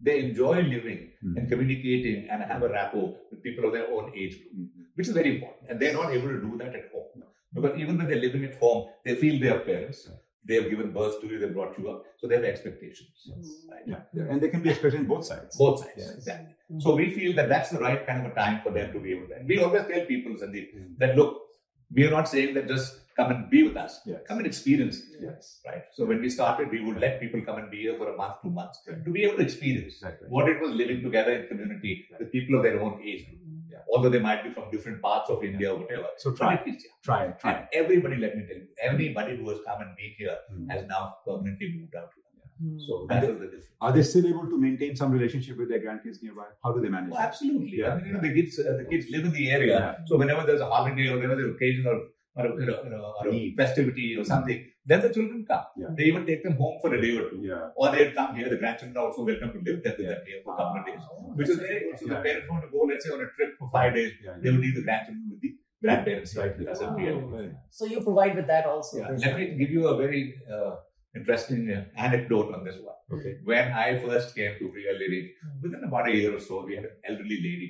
They 0.07 0.15
enjoy 0.27 0.55
living 0.75 1.01
Hmm. 1.21 1.37
and 1.37 1.49
communicating 1.51 2.27
and 2.29 2.43
have 2.51 2.63
a 2.69 2.71
rapport 2.79 3.09
with 3.31 3.41
people 3.47 3.65
of 3.67 3.73
their 3.77 3.87
own 3.97 4.11
age 4.23 4.35
group, 4.41 4.69
which 4.95 5.07
is 5.07 5.13
very 5.13 5.35
important. 5.35 5.69
And 5.69 5.79
they're 5.79 5.93
not 5.93 6.11
able 6.11 6.29
to 6.29 6.41
do 6.41 6.57
that 6.57 6.75
at 6.75 6.91
home. 6.93 7.23
Because 7.53 7.79
even 7.79 7.97
when 7.97 8.07
they're 8.07 8.19
living 8.27 8.43
at 8.45 8.55
home, 8.55 8.87
they 9.05 9.15
feel 9.15 9.39
they 9.39 9.49
are 9.49 9.59
parents. 9.59 10.09
They 10.45 10.55
have 10.55 10.69
given 10.69 10.91
birth 10.91 11.21
to 11.21 11.27
you, 11.27 11.39
they 11.39 11.47
brought 11.47 11.77
you 11.79 11.89
up. 11.91 12.03
So 12.19 12.27
they 12.27 12.35
have 12.35 12.43
expectations. 12.43 13.29
Right? 13.71 13.81
Yeah. 13.87 13.99
yeah. 14.13 14.23
And 14.29 14.41
they 14.41 14.49
can 14.49 14.61
be 14.61 14.71
expressed 14.71 14.95
in 14.95 15.05
both 15.05 15.25
sides. 15.25 15.55
Both 15.57 15.79
sides, 15.79 15.91
Yes. 15.97 16.11
exactly. 16.15 16.53
So 16.79 16.95
we 16.95 17.11
feel 17.11 17.33
that 17.35 17.47
that's 17.47 17.69
the 17.69 17.79
right 17.79 18.05
kind 18.05 18.25
of 18.25 18.31
a 18.31 18.35
time 18.35 18.59
for 18.63 18.71
them 18.71 18.91
to 18.93 18.99
be 18.99 19.11
able 19.13 19.27
to. 19.27 19.35
And 19.35 19.47
we 19.47 19.59
always 19.63 19.83
tell 19.91 20.05
people, 20.05 20.33
Sandeep, 20.33 20.67
Mm. 20.75 20.97
that 20.97 21.15
look, 21.15 21.31
we 21.95 22.05
are 22.07 22.11
not 22.11 22.27
saying 22.27 22.55
that 22.55 22.67
just 22.67 22.99
come 23.15 23.29
and 23.31 23.49
be 23.49 23.61
with 23.67 23.77
us. 23.77 24.01
Yes. 24.05 24.21
Come 24.27 24.39
and 24.39 24.47
experience. 24.47 24.97
it, 25.13 25.19
Yes. 25.21 25.61
Right. 25.65 25.83
So 25.93 26.05
when 26.05 26.19
we 26.19 26.29
started, 26.29 26.71
we 26.71 26.83
would 26.83 26.99
let 27.05 27.21
people 27.21 27.41
come 27.49 27.57
and 27.59 27.69
be 27.69 27.81
here 27.85 27.95
for 27.97 28.09
a 28.13 28.17
month, 28.17 28.37
two 28.43 28.49
months, 28.49 28.79
to 29.05 29.11
be 29.17 29.23
able 29.25 29.37
to 29.37 29.43
experience 29.43 29.93
Exactly. 29.95 30.27
what 30.29 30.49
it 30.49 30.59
was 30.59 30.71
living 30.71 31.03
together 31.03 31.31
in 31.39 31.47
community 31.47 32.05
with 32.19 32.31
people 32.31 32.57
of 32.57 32.63
their 32.63 32.81
own 32.81 32.99
age 33.03 33.23
group. 33.29 33.39
Yeah. 33.93 33.97
Although 33.97 34.09
they 34.09 34.19
might 34.19 34.43
be 34.43 34.49
from 34.51 34.71
different 34.71 35.01
parts 35.01 35.29
of 35.29 35.43
India 35.43 35.71
or 35.73 35.79
whatever. 35.81 36.07
So 36.17 36.33
try 36.33 36.53
at 36.55 36.65
least, 36.65 36.85
yeah. 36.85 36.91
Try 37.03 37.25
it. 37.25 37.39
Try 37.39 37.53
And 37.53 37.67
everybody, 37.73 38.17
let 38.17 38.35
me 38.35 38.43
tell 38.47 38.57
you, 38.57 38.67
everybody 38.81 39.37
who 39.37 39.49
has 39.49 39.59
come 39.67 39.81
and 39.81 39.95
been 39.95 40.13
here 40.17 40.37
Mm. 40.51 40.71
has 40.71 40.85
now 40.87 41.15
permanently 41.27 41.73
moved 41.79 41.95
out. 41.95 42.09
Hmm. 42.61 42.77
So 42.79 43.05
that 43.09 43.21
they- 43.21 43.27
is 43.33 43.39
the 43.39 43.45
difference. 43.45 43.65
Are 43.81 43.91
they 43.91 44.03
still 44.03 44.25
able 44.27 44.47
to 44.49 44.57
maintain 44.57 44.95
some 44.95 45.11
relationship 45.11 45.57
with 45.57 45.69
their 45.69 45.79
grandkids 45.85 46.21
nearby? 46.21 46.45
How 46.63 46.71
do 46.73 46.81
they 46.81 46.89
manage? 46.89 47.11
Oh, 47.13 47.17
absolutely. 47.17 47.77
Yeah. 47.79 47.93
I 47.93 47.95
mean, 47.97 48.05
you 48.07 48.13
know, 48.13 48.21
the 48.21 48.33
kids, 48.33 48.59
uh, 48.59 48.77
the 48.81 48.85
kids 48.85 49.07
live 49.09 49.25
in 49.25 49.33
the 49.33 49.49
area. 49.51 49.79
Yeah. 49.79 49.95
So 50.05 50.17
whenever 50.17 50.45
there's 50.45 50.61
a 50.61 50.69
holiday 50.73 51.07
or 51.07 51.15
whenever 51.15 51.35
there's 51.35 51.49
an 51.49 51.55
occasion 51.55 51.87
or, 51.87 51.97
or, 52.35 52.45
a, 52.47 52.51
you 52.59 52.65
know, 52.69 52.77
you 52.83 52.89
know, 52.89 53.13
or 53.19 53.27
a 53.27 53.53
festivity 53.55 54.15
or 54.19 54.23
something, 54.23 54.59
then 54.85 55.01
the 55.01 55.09
children 55.15 55.45
come. 55.47 55.65
Yeah. 55.77 55.87
They 55.97 56.05
even 56.11 56.25
take 56.25 56.43
them 56.43 56.55
home 56.55 56.77
for 56.81 56.93
a 56.93 57.01
day 57.01 57.11
or 57.17 57.29
two. 57.29 57.39
Yeah. 57.41 57.69
Or 57.75 57.91
they 57.91 58.11
come 58.11 58.35
here. 58.35 58.49
The 58.49 58.57
grandchildren 58.57 58.97
are 58.97 59.05
also 59.07 59.23
welcome 59.23 59.51
to 59.55 59.59
live 59.67 59.83
there 59.83 59.95
with 59.97 60.07
them 60.07 60.21
here 60.29 60.39
for 60.43 60.53
a 60.53 60.57
couple 60.57 60.79
of 60.81 60.85
days. 60.87 61.03
Which 61.35 61.49
is 61.49 61.57
very 61.57 61.79
good. 61.85 61.99
So 61.99 62.07
the 62.07 62.15
Yeah. 62.15 62.21
parents 62.27 62.49
want 62.49 62.63
to 62.65 62.69
go, 62.75 62.79
let's 62.91 63.05
say, 63.07 63.13
on 63.17 63.21
a 63.27 63.29
trip 63.35 63.51
for 63.59 63.69
five 63.77 63.93
days. 63.99 64.13
Yeah. 64.23 64.37
They 64.41 64.49
will 64.51 64.63
leave 64.65 64.75
the 64.79 64.85
grandchildren 64.87 65.27
with 65.31 65.41
the 65.41 65.51
grandparents. 65.83 66.35
Right. 66.37 66.65
That's 66.65 66.81
a 66.81 66.87
Wow. 66.87 66.95
real. 66.95 67.51
So 67.69 67.85
you 67.93 68.01
provide 68.09 68.35
with 68.35 68.47
that 68.47 68.65
also. 68.65 68.97
Yeah. 68.99 69.11
Let 69.25 69.37
me 69.39 69.45
give 69.61 69.69
you 69.77 69.87
a 69.93 69.95
very 70.03 70.23
uh, 70.55 70.73
interesting 71.15 71.69
uh, 71.77 71.85
anecdote 72.07 72.53
on 72.55 72.63
this 72.67 72.77
one. 72.89 72.99
Okay. 73.19 73.33
When 73.43 73.71
I 73.85 73.99
first 73.99 74.35
came 74.35 74.53
to 74.59 74.69
Priya 74.73 74.93
Living, 75.03 75.25
within 75.61 75.83
about 75.83 76.09
a 76.09 76.15
year 76.19 76.35
or 76.35 76.39
so, 76.49 76.65
we 76.65 76.75
had 76.77 76.85
an 76.85 76.97
elderly 77.09 77.39
lady. 77.47 77.69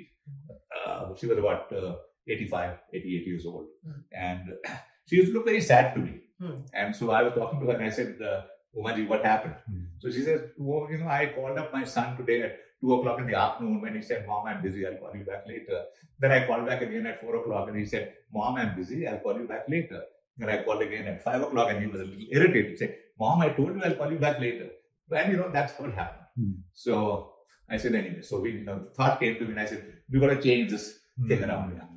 Uh, 0.77 1.13
she 1.19 1.27
was 1.27 1.37
about 1.37 1.71
uh, 1.73 1.95
85, 2.27 2.77
88 2.93 3.27
years 3.27 3.45
old. 3.45 3.67
Hmm. 3.85 4.01
And 4.11 4.53
she 5.07 5.17
used 5.17 5.29
to 5.29 5.33
look 5.33 5.45
very 5.45 5.61
sad 5.61 5.93
to 5.95 5.99
me. 6.01 6.21
Hmm. 6.41 6.61
And 6.73 6.95
so 6.95 7.11
I 7.11 7.23
was 7.23 7.33
talking 7.33 7.59
to 7.59 7.65
her 7.67 7.73
and 7.73 7.83
I 7.85 7.89
said, 7.89 8.17
uh, 8.21 8.41
Umaji, 8.75 9.07
what 9.07 9.23
happened? 9.23 9.55
Hmm. 9.69 9.83
So 9.99 10.09
she 10.09 10.21
says, 10.23 10.41
well, 10.57 10.87
you 10.91 10.97
know, 10.97 11.07
I 11.07 11.31
called 11.35 11.57
up 11.57 11.71
my 11.73 11.83
son 11.83 12.17
today 12.17 12.41
at 12.43 12.59
2 12.81 12.93
o'clock 12.95 13.19
in 13.19 13.27
the 13.27 13.35
afternoon 13.35 13.81
when 13.81 13.95
he 13.95 14.01
said, 14.01 14.25
Mom, 14.27 14.45
I'm 14.47 14.61
busy. 14.61 14.85
I'll 14.85 14.95
call 14.97 15.15
you 15.15 15.23
back 15.23 15.45
later. 15.47 15.83
Then 16.19 16.31
I 16.31 16.45
called 16.47 16.65
back 16.65 16.81
again 16.81 17.05
at 17.05 17.21
4 17.21 17.35
o'clock 17.37 17.69
and 17.69 17.77
he 17.77 17.85
said, 17.85 18.13
Mom, 18.33 18.55
I'm 18.55 18.75
busy. 18.75 19.07
I'll 19.07 19.19
call 19.19 19.37
you 19.39 19.47
back 19.47 19.69
later. 19.69 20.01
Then 20.37 20.49
I 20.49 20.63
called 20.63 20.81
again 20.81 21.07
at 21.07 21.23
5 21.23 21.41
o'clock 21.43 21.69
and 21.69 21.79
he 21.81 21.87
was 21.87 22.01
a 22.01 22.05
little 22.05 22.25
irritated. 22.31 22.71
He 22.71 22.77
said, 22.77 22.95
Mom, 23.19 23.41
I 23.41 23.49
told 23.49 23.75
you 23.75 23.81
I'll 23.83 23.95
call 23.95 24.11
you 24.11 24.17
back 24.17 24.39
later. 24.39 24.69
And, 25.11 25.31
you 25.31 25.37
know, 25.37 25.49
that's 25.51 25.79
what 25.79 25.93
happened. 25.93 26.25
Hmm. 26.35 26.51
So 26.73 27.33
I 27.69 27.77
said, 27.77 27.93
anyway, 27.93 28.21
so 28.21 28.39
we, 28.39 28.51
you 28.51 28.63
know, 28.65 28.79
the 28.79 28.89
thought 28.89 29.19
came 29.19 29.35
to 29.35 29.43
me 29.45 29.51
and 29.51 29.59
I 29.59 29.65
said, 29.65 29.85
we 30.11 30.19
got 30.19 30.27
to 30.27 30.41
change 30.41 30.71
this 30.71 30.99
thing 31.27 31.37
Hmm. 31.37 31.49
around 31.49 31.71
here. 31.71 31.87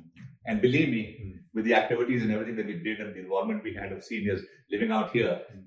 And 0.47 0.61
believe 0.67 0.89
me, 0.97 1.03
Hmm. 1.19 1.31
with 1.55 1.65
the 1.69 1.75
activities 1.81 2.21
and 2.23 2.31
everything 2.35 2.55
that 2.59 2.67
we 2.71 2.75
did 2.87 2.97
and 3.03 3.09
the 3.15 3.21
involvement 3.25 3.63
we 3.67 3.73
had 3.81 3.91
of 3.95 4.03
seniors 4.09 4.41
living 4.73 4.91
out 4.97 5.07
here, 5.17 5.33
Hmm. 5.51 5.63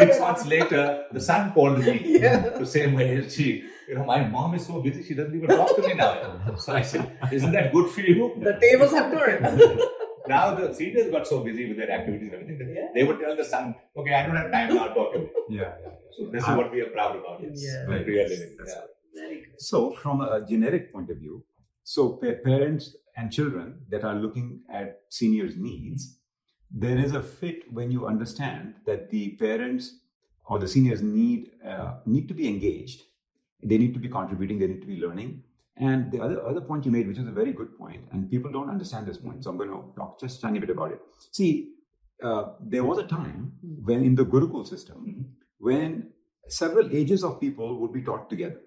six 0.00 0.20
months 0.24 0.44
later, 0.54 0.82
the 1.16 1.20
son 1.28 1.52
called 1.56 1.78
me 1.88 1.94
Yeah. 2.24 2.40
to 2.58 2.64
say, 2.74 2.82
well, 2.96 3.22
she, 3.36 3.46
you 3.88 3.94
know, 3.96 4.04
my 4.14 4.18
mom 4.36 4.54
is 4.58 4.66
so 4.70 4.80
busy, 4.86 5.02
she 5.08 5.14
doesn't 5.20 5.36
even 5.40 5.48
talk 5.60 5.70
to 5.76 5.82
me 5.88 5.94
now. 5.94 6.12
So 6.64 6.72
I 6.80 6.82
said, 6.90 7.04
isn't 7.38 7.52
that 7.58 7.72
good 7.76 7.88
for 7.94 8.02
you? 8.10 8.16
The 8.48 8.54
tables 8.66 8.92
have 8.98 9.08
turned. 9.16 9.80
now 10.34 10.44
the 10.58 10.66
seniors 10.80 11.10
got 11.14 11.26
so 11.32 11.36
busy 11.48 11.64
with 11.68 11.78
their 11.80 11.90
activities 11.98 12.30
and 12.32 12.42
everything 12.42 12.58
that 12.62 12.74
Yeah. 12.80 12.88
they 12.96 13.04
would 13.08 13.18
tell 13.24 13.34
the 13.42 13.48
son, 13.54 13.74
okay, 13.98 14.14
I 14.18 14.26
don't 14.26 14.36
have 14.42 14.50
time 14.56 14.74
now, 14.74 14.86
talk 14.98 15.12
to 15.14 15.20
me. 15.24 15.28
Yeah. 15.48 15.60
yeah, 15.62 15.72
yeah. 15.84 15.94
So 16.16 16.30
this 16.34 16.42
is 16.48 16.54
what 16.60 16.70
we 16.74 16.80
are 16.86 16.90
proud 16.98 17.14
about. 17.20 17.36
Yes. 17.42 17.64
Yeah. 17.66 17.84
Like 17.92 18.04
Priya 18.08 18.24
living. 18.32 18.52
That's 18.58 18.74
Yeah. 18.76 19.20
Very 19.20 19.36
good. 19.44 19.60
So, 19.70 19.78
from 20.02 20.20
a 20.20 20.44
generic 20.50 20.84
point 20.94 21.08
of 21.12 21.18
view, 21.24 21.36
so 21.94 22.02
pa- 22.22 22.38
parents 22.48 22.84
and 23.18 23.32
children 23.32 23.80
that 23.90 24.04
are 24.04 24.14
looking 24.14 24.60
at 24.72 25.00
seniors' 25.10 25.56
needs, 25.56 26.18
there 26.70 26.98
is 26.98 27.14
a 27.14 27.22
fit 27.22 27.70
when 27.72 27.90
you 27.90 28.06
understand 28.06 28.74
that 28.86 29.10
the 29.10 29.30
parents 29.30 29.96
or 30.46 30.58
the 30.58 30.68
seniors 30.68 31.02
need 31.02 31.50
uh, 31.66 31.94
need 32.06 32.28
to 32.28 32.34
be 32.34 32.48
engaged. 32.48 33.02
They 33.62 33.78
need 33.78 33.94
to 33.94 34.00
be 34.00 34.08
contributing. 34.08 34.58
They 34.58 34.68
need 34.68 34.82
to 34.82 34.86
be 34.86 35.00
learning. 35.00 35.42
And 35.76 36.12
the 36.12 36.20
other 36.20 36.38
other 36.46 36.60
point 36.60 36.84
you 36.84 36.92
made, 36.92 37.08
which 37.08 37.18
is 37.18 37.26
a 37.26 37.36
very 37.40 37.52
good 37.52 37.76
point, 37.78 38.04
and 38.12 38.30
people 38.30 38.52
don't 38.52 38.70
understand 38.70 39.06
this 39.06 39.18
point, 39.18 39.44
so 39.44 39.50
I'm 39.50 39.58
going 39.58 39.70
to 39.70 39.82
talk 39.96 40.20
just 40.20 40.38
a 40.38 40.42
tiny 40.42 40.58
bit 40.60 40.70
about 40.70 40.92
it. 40.92 41.00
See, 41.32 41.74
uh, 42.22 42.44
there 42.60 42.84
was 42.84 42.98
a 42.98 43.06
time 43.06 43.52
when 43.90 44.04
in 44.04 44.14
the 44.14 44.24
Gurukul 44.24 44.66
system, 44.66 45.34
when 45.58 46.10
several 46.48 46.96
ages 46.96 47.24
of 47.24 47.40
people 47.40 47.78
would 47.80 47.92
be 47.92 48.02
taught 48.02 48.28
together 48.30 48.60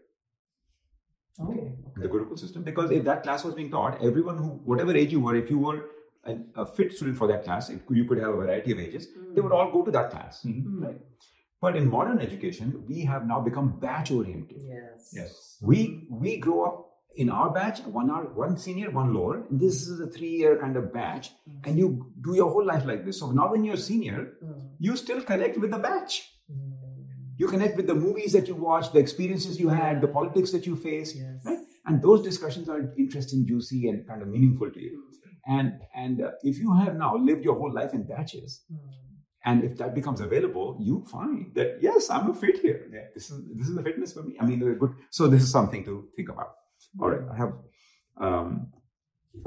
Okay. 1.40 1.72
the 1.98 2.08
Gurukul 2.08 2.38
system 2.38 2.64
because 2.64 2.92
if 2.92 3.04
that 3.06 3.24
class 3.24 3.44
was 3.44 3.56
being 3.56 3.72
taught, 3.72 4.04
everyone 4.04 4.38
who, 4.38 4.50
whatever 4.66 4.96
age 4.96 5.12
you 5.12 5.20
were, 5.22 5.36
if 5.36 5.50
you 5.50 5.58
were 5.60 5.86
an, 6.26 6.46
a 6.56 6.66
fit 6.66 6.92
student 6.94 7.18
for 7.18 7.28
that 7.28 7.44
class, 7.44 7.70
it, 7.70 7.82
you 7.90 8.06
could 8.06 8.18
have 8.20 8.30
a 8.30 8.36
variety 8.36 8.72
of 8.74 8.80
ages, 8.80 9.08
they 9.34 9.42
would 9.42 9.52
all 9.52 9.72
go 9.72 9.84
to 9.84 9.92
that 9.92 10.12
class. 10.12 10.44
Mhm. 10.46 10.82
Right? 10.84 11.00
But 11.62 11.76
in 11.76 11.90
modern 11.90 12.20
education, 12.20 12.84
we 12.88 13.02
have 13.06 13.26
now 13.28 13.40
become 13.40 13.80
batch 13.80 14.12
oriented. 14.12 14.62
Yes. 14.68 15.12
Yes. 15.14 15.58
We 15.62 16.08
we 16.10 16.38
grow 16.38 16.66
up 16.66 16.88
in 17.16 17.30
our 17.30 17.50
batch, 17.52 17.82
one 17.86 18.10
hour, 18.10 18.26
one 18.34 18.58
senior, 18.58 18.90
one 18.92 19.14
lower. 19.14 19.44
This 19.52 19.88
is 19.88 20.00
a 20.00 20.08
three 20.08 20.30
year 20.42 20.58
kind 20.60 20.76
of 20.78 20.92
batch, 20.94 21.32
and 21.66 21.78
you 21.78 22.12
do 22.22 22.36
your 22.36 22.50
whole 22.52 22.66
life 22.66 22.86
like 22.86 23.06
this. 23.06 23.20
So 23.20 23.32
now 23.32 23.52
when 23.52 23.64
you're 23.64 23.78
senior, 23.78 24.20
Mm. 24.44 24.70
you 24.80 24.96
still 24.96 25.22
connect 25.22 25.58
with 25.60 25.72
the 25.72 25.80
batch. 25.80 26.22
You 27.42 27.48
connect 27.54 27.76
with 27.78 27.88
the 27.92 27.96
movies 28.06 28.34
that 28.38 28.48
you 28.50 28.56
watched, 28.56 28.94
the 28.94 29.00
experiences 29.00 29.60
you 29.60 29.70
had, 29.70 30.02
the 30.06 30.08
politics 30.18 30.52
that 30.56 30.66
you 30.70 30.76
faced, 30.88 31.16
Yes. 31.20 31.46
right? 31.50 31.62
And 31.86 32.02
those 32.08 32.22
discussions 32.30 32.70
are 32.74 32.82
interesting, 33.04 33.46
juicy, 33.52 33.80
and 33.90 34.08
kind 34.10 34.22
of 34.26 34.28
meaningful 34.36 34.70
to 34.76 34.82
you. 34.88 34.98
And 35.58 35.70
and 36.04 36.22
uh, 36.22 36.32
if 36.52 36.60
you 36.64 36.74
have 36.82 36.94
now 37.06 37.12
lived 37.30 37.44
your 37.50 37.56
whole 37.62 37.74
life 37.80 37.94
in 38.00 38.04
batches, 38.12 38.52
Mm. 38.72 38.78
and 39.50 39.64
if 39.68 39.74
that 39.82 39.96
becomes 40.00 40.20
available, 40.28 40.68
you 40.90 40.96
find 41.14 41.40
that 41.58 41.70
yes, 41.88 42.10
I'm 42.16 42.28
a 42.34 42.36
fit 42.44 42.58
here. 42.66 42.80
Yeah. 42.98 43.08
This 43.16 43.26
is 43.32 43.38
this 43.60 43.68
is 43.72 43.76
the 43.80 43.86
fitness 43.88 44.14
for 44.18 44.24
me. 44.28 44.34
I 44.42 44.46
mean, 44.50 44.60
good. 44.84 44.94
So 45.20 45.28
this 45.34 45.42
is 45.48 45.52
something 45.60 45.84
to 45.90 45.94
think 46.16 46.30
about. 46.36 46.52
All 47.02 47.10
right, 47.14 47.26
I 47.34 47.36
have. 47.44 47.54
Um, 48.28 48.50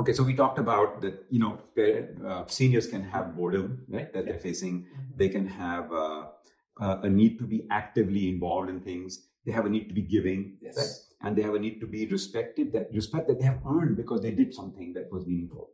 okay, 0.01 0.15
so 0.19 0.23
we 0.31 0.35
talked 0.43 0.59
about 0.67 1.01
that. 1.03 1.15
You 1.31 1.41
know, 1.45 1.53
uh, 2.31 2.43
seniors 2.61 2.87
can 2.97 3.03
have 3.15 3.37
boredom, 3.37 3.69
right? 3.89 4.13
That 4.15 4.25
they're 4.27 4.45
facing. 4.49 4.87
They 5.23 5.29
can 5.37 5.47
have 5.47 5.93
uh, 5.93 6.23
uh, 6.81 6.99
a 7.03 7.09
need 7.09 7.39
to 7.39 7.47
be 7.47 7.67
actively 7.71 8.29
involved 8.29 8.69
in 8.71 8.81
things. 8.81 9.29
They 9.47 9.53
have 9.53 9.67
a 9.67 9.69
need 9.69 9.89
to 9.89 9.95
be 9.95 10.03
giving, 10.03 10.57
Yes. 10.61 10.77
right? 10.79 11.27
and 11.29 11.37
they 11.37 11.43
have 11.43 11.55
a 11.55 11.59
need 11.59 11.81
to 11.81 11.87
be 11.87 12.07
respected. 12.07 12.73
That 12.73 12.89
respect 12.93 13.29
that 13.29 13.39
they 13.39 13.45
have 13.47 13.61
earned 13.67 13.97
because 13.97 14.21
they 14.23 14.31
did 14.31 14.53
something 14.55 14.93
that 14.95 15.11
was 15.13 15.27
meaningful, 15.27 15.71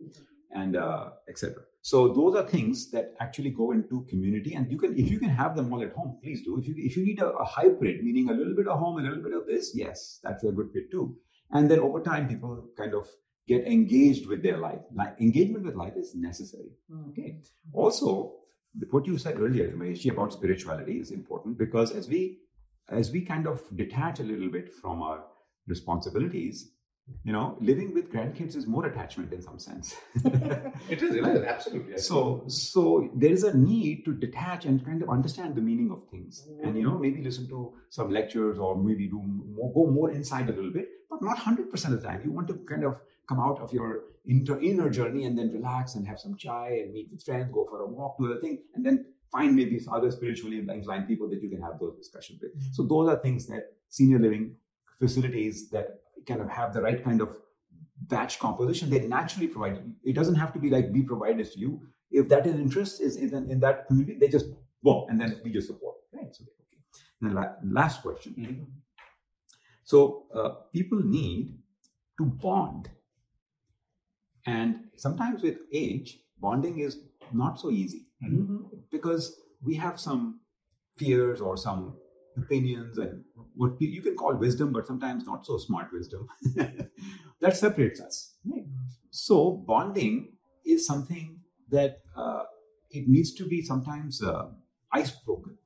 and 0.53 0.77
uh, 0.77 1.11
etc. 1.29 1.63
So 1.83 2.09
those 2.09 2.37
are 2.37 2.47
things 2.47 2.91
that 2.91 3.15
actually 3.21 3.51
go 3.51 3.71
into 3.73 4.05
community, 4.09 4.55
and 4.55 4.71
you 4.71 4.79
can 4.79 4.97
if 4.99 5.11
you 5.11 5.19
can 5.19 5.31
have 5.31 5.57
them 5.57 5.73
all 5.73 5.83
at 5.83 5.93
home, 5.93 6.19
please 6.23 6.45
do. 6.45 6.59
If 6.59 6.69
you 6.69 6.75
if 6.77 6.97
you 6.97 7.05
need 7.05 7.21
a, 7.21 7.31
a 7.31 7.45
hybrid, 7.45 8.05
meaning 8.05 8.29
a 8.29 8.33
little 8.33 8.55
bit 8.55 8.69
of 8.69 8.79
home, 8.79 8.99
and 8.99 9.07
a 9.07 9.11
little 9.11 9.25
bit 9.25 9.35
of 9.41 9.47
this, 9.47 9.73
yes, 9.75 10.21
that's 10.23 10.45
a 10.45 10.53
good 10.53 10.71
fit 10.73 10.91
too. 10.91 11.17
And 11.53 11.71
then 11.71 11.81
over 11.81 12.01
time, 12.01 12.29
people 12.29 12.69
kind 12.77 12.95
of 12.95 13.09
get 13.49 13.67
engaged 13.67 14.27
with 14.27 14.43
their 14.43 14.59
life. 14.59 14.83
Like 14.95 15.21
engagement 15.21 15.65
with 15.65 15.75
life 15.75 15.95
is 15.97 16.15
necessary. 16.15 16.71
Mm. 16.93 17.09
Okay. 17.11 17.39
Also, 17.73 18.35
what 18.91 19.07
you 19.07 19.19
said 19.19 19.41
earlier, 19.41 19.69
Maheshji, 19.73 20.11
about 20.13 20.33
spirituality 20.33 20.99
is 21.01 21.11
important 21.11 21.59
because 21.59 21.93
as 21.93 22.09
we 22.09 22.39
as 22.89 23.11
we 23.13 23.21
kind 23.23 23.47
of 23.47 23.63
detach 23.77 24.21
a 24.21 24.25
little 24.25 24.51
bit 24.51 24.73
from 24.73 25.01
our 25.03 25.25
responsibilities, 25.69 26.73
you 27.25 27.33
know, 27.33 27.57
living 27.61 27.95
with 27.95 28.13
grandkids 28.13 28.57
is 28.57 28.67
more 28.67 28.87
attachment 28.87 29.33
in 29.33 29.43
some 29.43 29.59
sense. 29.59 29.95
It 30.89 31.03
is, 31.03 31.15
it 31.15 31.25
is 31.25 31.43
absolutely. 31.43 31.99
so 31.99 32.43
so 32.49 33.11
there 33.15 33.31
is 33.31 33.45
a 33.45 33.57
need 33.57 34.05
to 34.07 34.13
detach 34.13 34.65
and 34.65 34.85
kind 34.85 35.03
of 35.03 35.09
understand 35.09 35.55
the 35.55 35.61
meaning 35.61 35.91
of 35.91 36.09
things 36.11 36.47
mm-hmm. 36.49 36.67
and 36.67 36.77
you 36.77 36.83
know 36.83 36.99
maybe 36.99 37.23
listen 37.23 37.49
to 37.49 37.75
some 37.91 38.11
lectures 38.11 38.59
or 38.59 38.77
maybe 38.77 39.07
do 39.09 39.23
more, 39.23 39.73
go 39.73 39.87
more 39.91 40.11
inside 40.11 40.49
a 40.49 40.53
little 40.53 40.73
bit 40.73 40.89
but 41.09 41.23
not 41.23 41.37
100% 41.37 41.73
of 41.73 41.91
the 41.91 42.09
time 42.09 42.23
you 42.25 42.33
want 42.33 42.49
to 42.49 42.55
kind 42.73 42.85
of 42.85 42.97
come 43.31 43.41
out 43.41 43.61
of 43.61 43.73
your 43.73 43.91
inter, 44.27 44.59
inner 44.61 44.91
journey 44.91 45.25
and 45.25 45.39
then 45.39 45.53
relax 45.53 45.95
and 45.95 46.07
have 46.07 46.19
some 46.19 46.37
chai 46.37 46.69
and 46.83 46.93
meet 46.93 47.09
with 47.13 47.23
friends 47.23 47.51
go 47.55 47.65
for 47.71 47.83
a 47.83 47.87
walk 47.87 48.17
do 48.19 48.31
other 48.31 48.41
thing 48.41 48.59
and 48.75 48.85
then 48.85 49.05
find 49.35 49.55
maybe 49.55 49.71
these 49.71 49.89
other 49.97 50.11
spiritually 50.11 50.59
inclined 50.59 51.07
people 51.07 51.29
that 51.31 51.41
you 51.45 51.49
can 51.49 51.63
have 51.63 51.79
those 51.79 51.97
discussions 51.97 52.41
with. 52.43 52.51
So 52.73 52.83
those 52.83 53.09
are 53.09 53.19
things 53.27 53.47
that 53.47 53.65
senior 53.89 54.19
living 54.19 54.57
facilities 54.99 55.71
that 55.71 56.01
kind 56.27 56.41
of 56.41 56.49
have 56.49 56.75
the 56.75 56.83
right 56.83 57.03
kind 57.03 57.21
of 57.21 57.37
batch 58.15 58.39
composition, 58.39 58.91
they 58.91 59.01
naturally 59.01 59.47
provide. 59.47 59.81
It 60.05 60.15
doesn't 60.15 60.35
have 60.35 60.53
to 60.55 60.59
be 60.59 60.71
like 60.71 60.89
we 60.91 61.03
provide 61.03 61.39
this 61.39 61.55
to 61.55 61.61
you. 61.61 61.81
If 62.11 62.29
that 62.29 62.47
is 62.47 62.55
interest 62.55 63.01
is 63.01 63.17
in, 63.17 63.51
in 63.51 63.61
that 63.61 63.87
community, 63.87 64.19
they 64.19 64.29
just 64.29 64.47
boom, 64.83 65.07
and 65.09 65.21
then 65.21 65.41
we 65.45 65.53
just 65.53 65.69
support. 65.69 65.97
Right. 66.13 66.35
So 66.35 66.45
okay. 66.45 66.81
And 67.23 67.37
the 67.37 67.57
last 67.81 68.03
question. 68.03 68.35
Mm-hmm. 68.39 68.65
So 69.85 70.25
uh, 70.35 70.49
people 70.73 71.01
need 71.03 71.59
to 72.19 72.25
bond, 72.25 72.91
and 74.47 74.77
sometimes 74.97 75.43
with 75.43 75.59
age, 75.73 76.19
bonding 76.39 76.79
is 76.81 76.99
not 77.33 77.61
so 77.61 77.71
easy 77.71 78.07
mm-hmm. 78.23 78.59
because 78.91 79.41
we 79.63 79.75
have 79.77 80.01
some 80.01 80.41
fears 80.97 81.41
or 81.41 81.57
some 81.57 81.97
opinions 82.37 82.99
and 82.99 83.25
what 83.55 83.73
you 83.81 84.03
can 84.03 84.17
call 84.17 84.35
wisdom, 84.35 84.73
but 84.73 84.87
sometimes 84.87 85.27
not 85.27 85.45
so 85.45 85.59
smart 85.59 85.89
wisdom 85.93 86.27
that 87.41 87.57
separates 87.57 88.01
us. 88.01 88.35
Right? 88.45 88.65
So 89.11 89.63
bonding 89.67 90.33
is 90.65 90.87
something 90.87 91.41
that 91.71 91.99
uh, 92.17 92.45
it 92.91 93.09
needs 93.09 93.35
to 93.35 93.47
be 93.47 93.63
sometimes 93.63 94.23
uh, 94.23 94.49
ice 94.93 95.11
broken. 95.11 95.57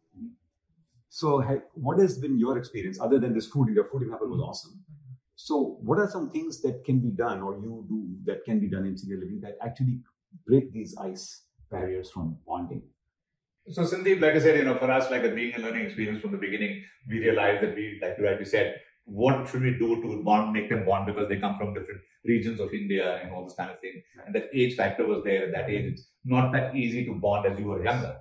So, 1.08 1.42
what 1.74 2.00
has 2.00 2.18
been 2.18 2.40
your 2.40 2.58
experience 2.58 2.98
other 3.00 3.20
than 3.20 3.34
this 3.34 3.46
food? 3.46 3.68
Your 3.72 3.84
food 3.84 4.02
example 4.02 4.28
was 4.30 4.40
awesome. 4.40 4.84
So, 5.36 5.78
what 5.82 5.98
are 5.98 6.08
some 6.08 6.30
things 6.30 6.62
that 6.62 6.84
can 6.84 7.00
be 7.00 7.10
done, 7.10 7.42
or 7.42 7.54
you 7.54 7.84
do 7.88 8.06
that 8.24 8.44
can 8.44 8.60
be 8.60 8.68
done 8.68 8.86
in 8.86 8.96
senior 8.96 9.18
living 9.18 9.40
that 9.42 9.56
actually 9.62 10.00
break 10.46 10.72
these 10.72 10.96
ice 10.96 11.42
barriers 11.70 12.10
from 12.10 12.36
bonding? 12.46 12.82
So 13.68 13.82
Sandeep, 13.82 14.20
like 14.20 14.34
I 14.34 14.40
said, 14.40 14.58
you 14.58 14.64
know, 14.64 14.76
for 14.76 14.90
us, 14.90 15.10
like 15.10 15.24
a 15.24 15.30
being 15.30 15.54
a 15.54 15.58
learning 15.58 15.86
experience 15.86 16.20
from 16.20 16.32
the 16.32 16.38
beginning, 16.38 16.84
we 17.08 17.18
realized 17.18 17.62
that 17.62 17.74
we, 17.74 17.98
like 18.02 18.16
you 18.18 18.26
rightly 18.26 18.44
said, 18.44 18.80
what 19.06 19.48
should 19.48 19.62
we 19.62 19.72
do 19.78 20.02
to 20.02 20.22
bond, 20.22 20.52
make 20.52 20.68
them 20.68 20.84
bond 20.84 21.06
because 21.06 21.28
they 21.28 21.38
come 21.38 21.56
from 21.56 21.72
different 21.72 22.00
regions 22.24 22.60
of 22.60 22.72
India 22.74 23.20
and 23.22 23.32
all 23.32 23.44
this 23.44 23.54
kind 23.54 23.70
of 23.70 23.80
thing. 23.80 24.02
And 24.26 24.34
that 24.34 24.50
age 24.52 24.76
factor 24.76 25.06
was 25.06 25.24
there 25.24 25.46
at 25.46 25.52
that 25.52 25.70
age. 25.70 25.92
It's 25.92 26.08
not 26.24 26.52
that 26.52 26.76
easy 26.76 27.06
to 27.06 27.14
bond 27.14 27.46
as 27.46 27.58
you 27.58 27.66
were 27.66 27.82
younger? 27.82 28.16